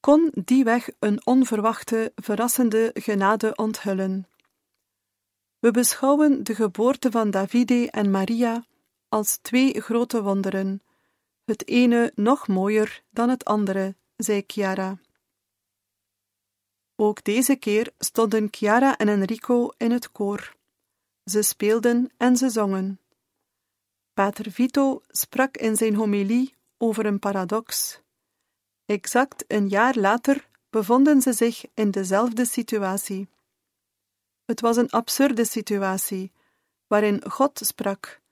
kon 0.00 0.30
die 0.44 0.64
weg 0.64 0.88
een 0.98 1.26
onverwachte, 1.26 2.12
verrassende 2.14 2.90
genade 2.94 3.56
onthullen. 3.56 4.28
We 5.58 5.70
beschouwen 5.70 6.44
de 6.44 6.54
geboorte 6.54 7.10
van 7.10 7.30
Davide 7.30 7.90
en 7.90 8.10
Maria 8.10 8.64
als 9.14 9.36
twee 9.36 9.80
grote 9.80 10.22
wonderen, 10.22 10.82
het 11.44 11.68
ene 11.68 12.12
nog 12.14 12.48
mooier 12.48 13.02
dan 13.10 13.28
het 13.28 13.44
andere, 13.44 13.94
zei 14.16 14.44
Chiara. 14.46 14.98
Ook 16.96 17.24
deze 17.24 17.56
keer 17.56 17.92
stonden 17.98 18.48
Chiara 18.50 18.96
en 18.96 19.08
Enrico 19.08 19.70
in 19.76 19.90
het 19.90 20.12
koor. 20.12 20.56
Ze 21.24 21.42
speelden 21.42 22.10
en 22.16 22.36
ze 22.36 22.48
zongen. 22.48 23.00
Pater 24.14 24.50
Vito 24.50 25.02
sprak 25.08 25.56
in 25.56 25.76
zijn 25.76 25.94
homilie 25.94 26.54
over 26.78 27.06
een 27.06 27.18
paradox. 27.18 28.00
Exact 28.86 29.44
een 29.46 29.68
jaar 29.68 29.96
later 29.96 30.48
bevonden 30.70 31.22
ze 31.22 31.32
zich 31.32 31.64
in 31.74 31.90
dezelfde 31.90 32.44
situatie. 32.44 33.28
Het 34.44 34.60
was 34.60 34.76
een 34.76 34.90
absurde 34.90 35.44
situatie, 35.44 36.32
waarin 36.86 37.30
God 37.30 37.60
sprak 37.64 38.22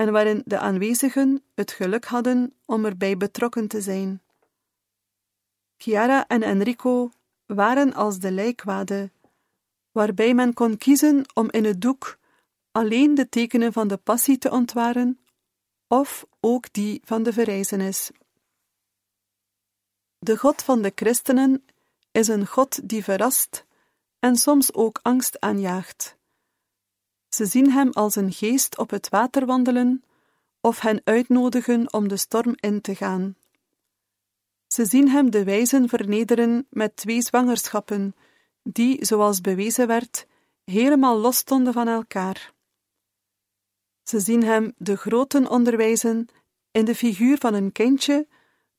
en 0.00 0.12
waarin 0.12 0.42
de 0.44 0.58
aanwezigen 0.58 1.42
het 1.54 1.72
geluk 1.72 2.04
hadden 2.04 2.54
om 2.64 2.84
erbij 2.84 3.16
betrokken 3.16 3.68
te 3.68 3.80
zijn. 3.80 4.22
Chiara 5.76 6.26
en 6.26 6.42
Enrico 6.42 7.10
waren 7.46 7.94
als 7.94 8.18
de 8.18 8.30
lijkwade, 8.30 9.10
waarbij 9.92 10.34
men 10.34 10.54
kon 10.54 10.76
kiezen 10.76 11.24
om 11.34 11.50
in 11.50 11.64
het 11.64 11.80
doek 11.80 12.18
alleen 12.72 13.14
de 13.14 13.28
tekenen 13.28 13.72
van 13.72 13.88
de 13.88 13.96
passie 13.96 14.38
te 14.38 14.50
ontwaren, 14.50 15.20
of 15.86 16.26
ook 16.40 16.72
die 16.72 17.00
van 17.04 17.22
de 17.22 17.32
verrijzenis. 17.32 18.10
De 20.18 20.36
God 20.36 20.62
van 20.62 20.82
de 20.82 20.92
christenen 20.94 21.64
is 22.10 22.28
een 22.28 22.46
God 22.46 22.88
die 22.88 23.04
verrast 23.04 23.64
en 24.18 24.36
soms 24.36 24.74
ook 24.74 24.98
angst 25.02 25.40
aanjaagt. 25.40 26.17
Ze 27.28 27.46
zien 27.46 27.70
hem 27.70 27.90
als 27.92 28.16
een 28.16 28.32
geest 28.32 28.78
op 28.78 28.90
het 28.90 29.08
water 29.08 29.46
wandelen 29.46 30.04
of 30.60 30.80
hen 30.80 31.00
uitnodigen 31.04 31.92
om 31.92 32.08
de 32.08 32.16
storm 32.16 32.54
in 32.56 32.80
te 32.80 32.94
gaan. 32.94 33.36
Ze 34.66 34.84
zien 34.84 35.08
hem 35.08 35.30
de 35.30 35.44
wijzen 35.44 35.88
vernederen 35.88 36.66
met 36.70 36.96
twee 36.96 37.22
zwangerschappen, 37.22 38.14
die, 38.62 39.04
zoals 39.04 39.40
bewezen 39.40 39.86
werd, 39.86 40.26
helemaal 40.64 41.18
los 41.18 41.36
stonden 41.36 41.72
van 41.72 41.88
elkaar. 41.88 42.52
Ze 44.02 44.20
zien 44.20 44.42
hem 44.44 44.72
de 44.76 44.96
groten 44.96 45.48
onderwijzen 45.50 46.28
in 46.70 46.84
de 46.84 46.94
figuur 46.94 47.38
van 47.38 47.54
een 47.54 47.72
kindje 47.72 48.26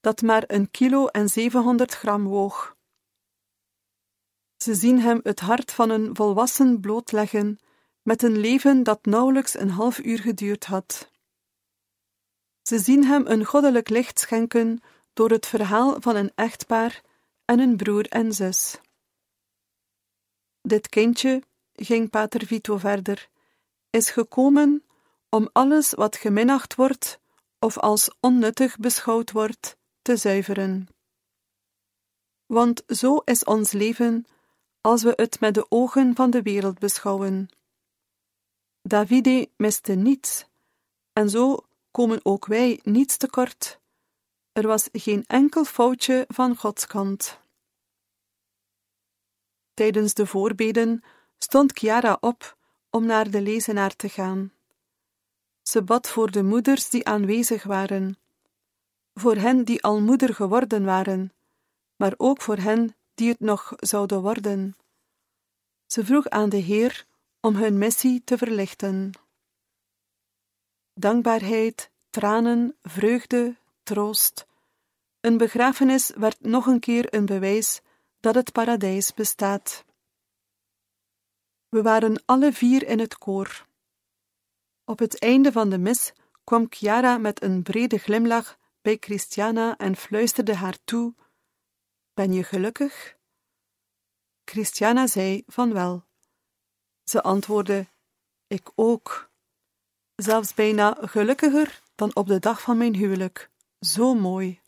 dat 0.01 0.21
maar 0.21 0.43
een 0.47 0.71
kilo 0.71 1.07
en 1.07 1.29
zevenhonderd 1.29 1.93
gram 1.93 2.23
woog. 2.23 2.75
Ze 4.57 4.75
zien 4.75 4.99
hem 4.99 5.19
het 5.23 5.39
hart 5.39 5.71
van 5.71 5.89
een 5.89 6.15
volwassen 6.15 6.79
blootleggen 6.79 7.59
met 8.09 8.23
een 8.23 8.37
leven 8.37 8.83
dat 8.83 9.05
nauwelijks 9.05 9.59
een 9.59 9.69
half 9.69 9.99
uur 9.99 10.19
geduurd 10.19 10.65
had. 10.65 11.11
Ze 12.61 12.79
zien 12.79 13.03
hem 13.03 13.27
een 13.27 13.45
goddelijk 13.45 13.89
licht 13.89 14.19
schenken 14.19 14.81
door 15.13 15.29
het 15.29 15.45
verhaal 15.45 16.01
van 16.01 16.15
een 16.15 16.31
echtpaar 16.35 17.01
en 17.45 17.59
een 17.59 17.77
broer 17.77 18.07
en 18.07 18.33
zus. 18.33 18.79
Dit 20.61 20.89
kindje, 20.89 21.43
ging 21.73 22.09
Pater 22.09 22.45
Vito 22.45 22.77
verder, 22.77 23.29
is 23.89 24.09
gekomen 24.09 24.83
om 25.29 25.49
alles 25.51 25.93
wat 25.93 26.15
geminacht 26.15 26.75
wordt 26.75 27.19
of 27.59 27.77
als 27.77 28.15
onnuttig 28.19 28.77
beschouwd 28.77 29.31
wordt, 29.31 29.77
te 30.01 30.17
zuiveren. 30.17 30.87
Want 32.45 32.83
zo 32.87 33.17
is 33.17 33.43
ons 33.43 33.71
leven 33.71 34.25
als 34.81 35.03
we 35.03 35.13
het 35.15 35.39
met 35.39 35.53
de 35.53 35.65
ogen 35.69 36.15
van 36.15 36.29
de 36.29 36.41
wereld 36.41 36.79
beschouwen. 36.79 37.49
Davide 38.89 39.49
miste 39.57 39.93
niets, 39.93 40.45
en 41.13 41.29
zo 41.29 41.57
komen 41.91 42.19
ook 42.23 42.45
wij 42.45 42.79
niets 42.83 43.17
tekort. 43.17 43.79
Er 44.51 44.67
was 44.67 44.89
geen 44.91 45.23
enkel 45.27 45.63
foutje 45.63 46.25
van 46.27 46.55
Gods 46.55 46.87
kant. 46.87 47.39
Tijdens 49.73 50.13
de 50.13 50.25
voorbeden 50.25 51.03
stond 51.37 51.71
Chiara 51.77 52.17
op 52.19 52.57
om 52.89 53.05
naar 53.05 53.31
de 53.31 53.41
lezenaar 53.41 53.95
te 53.95 54.09
gaan. 54.09 54.51
Ze 55.61 55.83
bad 55.83 56.09
voor 56.09 56.31
de 56.31 56.43
moeders 56.43 56.89
die 56.89 57.05
aanwezig 57.05 57.63
waren, 57.63 58.17
voor 59.13 59.35
hen 59.35 59.63
die 59.63 59.83
al 59.83 60.01
moeder 60.01 60.33
geworden 60.35 60.85
waren, 60.85 61.33
maar 61.95 62.13
ook 62.17 62.41
voor 62.41 62.57
hen 62.57 62.95
die 63.13 63.29
het 63.29 63.39
nog 63.39 63.73
zouden 63.75 64.21
worden. 64.21 64.75
Ze 65.85 66.05
vroeg 66.05 66.29
aan 66.29 66.49
de 66.49 66.57
Heer 66.57 67.07
om 67.41 67.55
hun 67.55 67.77
missie 67.77 68.23
te 68.23 68.37
verlichten. 68.37 69.11
Dankbaarheid, 70.93 71.91
tranen, 72.09 72.77
vreugde, 72.81 73.57
troost. 73.83 74.47
Een 75.19 75.37
begrafenis 75.37 76.09
werd 76.09 76.41
nog 76.41 76.65
een 76.65 76.79
keer 76.79 77.13
een 77.13 77.25
bewijs 77.25 77.81
dat 78.19 78.35
het 78.35 78.51
paradijs 78.51 79.13
bestaat. 79.13 79.85
We 81.69 81.81
waren 81.81 82.23
alle 82.25 82.53
vier 82.53 82.87
in 82.87 82.99
het 82.99 83.17
koor. 83.17 83.67
Op 84.83 84.99
het 84.99 85.19
einde 85.19 85.51
van 85.51 85.69
de 85.69 85.77
mis 85.77 86.13
kwam 86.43 86.65
Chiara 86.69 87.17
met 87.17 87.43
een 87.43 87.63
brede 87.63 87.97
glimlach 87.97 88.57
bij 88.81 88.97
Christiana 88.99 89.77
en 89.77 89.95
fluisterde 89.95 90.55
haar 90.55 90.77
toe: 90.83 91.15
Ben 92.13 92.33
je 92.33 92.43
gelukkig? 92.43 93.17
Christiana 94.45 95.07
zei 95.07 95.43
van 95.45 95.73
wel. 95.73 96.08
Ze 97.09 97.21
antwoordde: 97.21 97.87
Ik 98.47 98.71
ook. 98.75 99.31
Zelfs 100.15 100.53
bijna 100.53 100.97
gelukkiger 100.99 101.81
dan 101.95 102.15
op 102.15 102.27
de 102.27 102.39
dag 102.39 102.61
van 102.61 102.77
mijn 102.77 102.95
huwelijk. 102.95 103.49
Zo 103.79 104.13
mooi. 104.13 104.61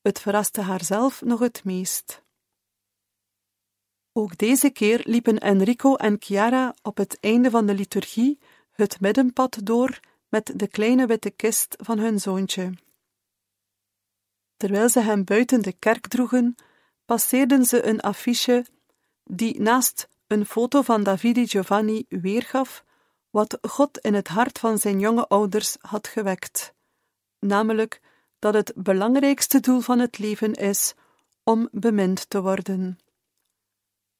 Het 0.00 0.20
verraste 0.20 0.60
haarzelf 0.60 1.22
nog 1.22 1.40
het 1.40 1.64
meest. 1.64 2.22
Ook 4.12 4.38
deze 4.38 4.70
keer 4.70 5.02
liepen 5.04 5.38
Enrico 5.38 5.94
en 5.94 6.16
Chiara 6.18 6.74
op 6.82 6.96
het 6.96 7.20
einde 7.20 7.50
van 7.50 7.66
de 7.66 7.74
liturgie 7.74 8.38
het 8.70 9.00
middenpad 9.00 9.58
door 9.62 10.00
met 10.28 10.52
de 10.58 10.68
kleine 10.68 11.06
witte 11.06 11.30
kist 11.30 11.76
van 11.78 11.98
hun 11.98 12.20
zoontje. 12.20 12.72
Terwijl 14.56 14.88
ze 14.88 15.00
hem 15.00 15.24
buiten 15.24 15.62
de 15.62 15.72
kerk 15.72 16.06
droegen, 16.06 16.54
passeerden 17.04 17.64
ze 17.64 17.84
een 17.84 18.00
affiche 18.00 18.66
die 19.24 19.60
naast 19.60 20.08
een 20.34 20.46
foto 20.46 20.82
van 20.82 21.02
Davide 21.02 21.46
Giovanni 21.46 22.04
weergaf 22.08 22.84
wat 23.30 23.58
God 23.62 23.98
in 23.98 24.14
het 24.14 24.28
hart 24.28 24.58
van 24.58 24.78
zijn 24.78 24.98
jonge 24.98 25.26
ouders 25.28 25.76
had 25.80 26.08
gewekt, 26.08 26.74
namelijk 27.38 28.00
dat 28.38 28.54
het 28.54 28.72
belangrijkste 28.76 29.60
doel 29.60 29.80
van 29.80 29.98
het 29.98 30.18
leven 30.18 30.52
is 30.52 30.94
om 31.42 31.68
bemind 31.72 32.30
te 32.30 32.42
worden. 32.42 32.98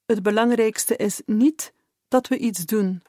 Het 0.06 0.22
belangrijkste 0.22 0.96
is 0.96 1.22
niet 1.26 1.72
dat 2.08 2.28
we 2.28 2.38
iets 2.38 2.66
doen, 2.66 3.02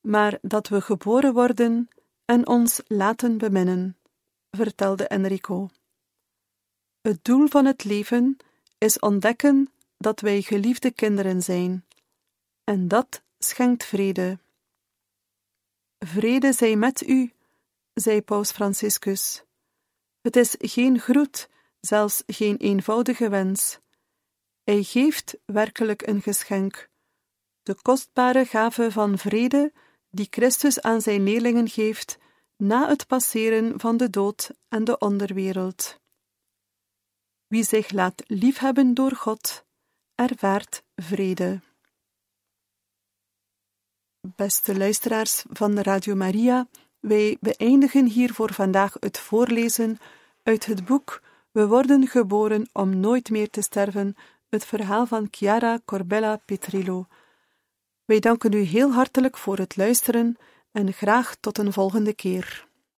maar 0.00 0.38
dat 0.42 0.68
we 0.68 0.80
geboren 0.80 1.32
worden 1.32 1.88
en 2.24 2.46
ons 2.46 2.80
laten 2.86 3.38
beminnen, 3.38 3.96
vertelde 4.50 5.06
Enrico. 5.06 5.68
Het 7.00 7.24
doel 7.24 7.46
van 7.46 7.64
het 7.64 7.84
leven 7.84 8.36
is 8.78 8.98
ontdekken 8.98 9.70
dat 9.98 10.20
wij 10.20 10.42
geliefde 10.42 10.90
kinderen 10.90 11.42
zijn, 11.42 11.84
en 12.70 12.88
dat 12.88 13.22
schenkt 13.38 13.84
vrede. 13.84 14.38
Vrede 15.98 16.52
zij 16.52 16.76
met 16.76 17.08
u, 17.08 17.32
zei 17.94 18.22
Paus 18.22 18.50
Franciscus. 18.50 19.42
Het 20.20 20.36
is 20.36 20.54
geen 20.58 20.98
groet, 20.98 21.48
zelfs 21.80 22.22
geen 22.26 22.56
eenvoudige 22.56 23.28
wens. 23.28 23.78
Hij 24.62 24.82
geeft 24.82 25.38
werkelijk 25.44 26.06
een 26.06 26.22
geschenk, 26.22 26.88
de 27.62 27.74
kostbare 27.82 28.44
gave 28.44 28.90
van 28.90 29.18
vrede 29.18 29.72
die 30.10 30.26
Christus 30.30 30.80
aan 30.80 31.00
zijn 31.00 31.22
leerlingen 31.24 31.68
geeft 31.68 32.18
na 32.56 32.88
het 32.88 33.06
passeren 33.06 33.80
van 33.80 33.96
de 33.96 34.10
dood 34.10 34.50
en 34.68 34.84
de 34.84 34.98
onderwereld. 34.98 36.00
Wie 37.46 37.64
zich 37.64 37.90
laat 37.90 38.22
liefhebben 38.26 38.94
door 38.94 39.12
God, 39.16 39.64
ervaart 40.14 40.82
vrede. 40.94 41.68
Beste 44.20 44.76
luisteraars 44.76 45.44
van 45.50 45.78
Radio 45.78 46.14
Maria, 46.14 46.68
wij 47.00 47.36
beëindigen 47.40 48.06
hier 48.06 48.32
voor 48.32 48.52
vandaag 48.52 48.96
het 48.98 49.18
voorlezen 49.18 49.98
uit 50.42 50.66
het 50.66 50.84
boek 50.84 51.22
We 51.50 51.66
worden 51.66 52.06
geboren 52.06 52.68
om 52.72 53.00
nooit 53.00 53.30
meer 53.30 53.50
te 53.50 53.62
sterven, 53.62 54.16
het 54.48 54.64
verhaal 54.64 55.06
van 55.06 55.28
Chiara 55.30 55.80
Corbella 55.84 56.36
Petrillo. 56.44 57.06
Wij 58.04 58.18
danken 58.20 58.52
u 58.52 58.60
heel 58.60 58.92
hartelijk 58.92 59.36
voor 59.36 59.58
het 59.58 59.76
luisteren 59.76 60.36
en 60.72 60.92
graag 60.92 61.36
tot 61.40 61.58
een 61.58 61.72
volgende 61.72 62.12
keer. 62.12 62.68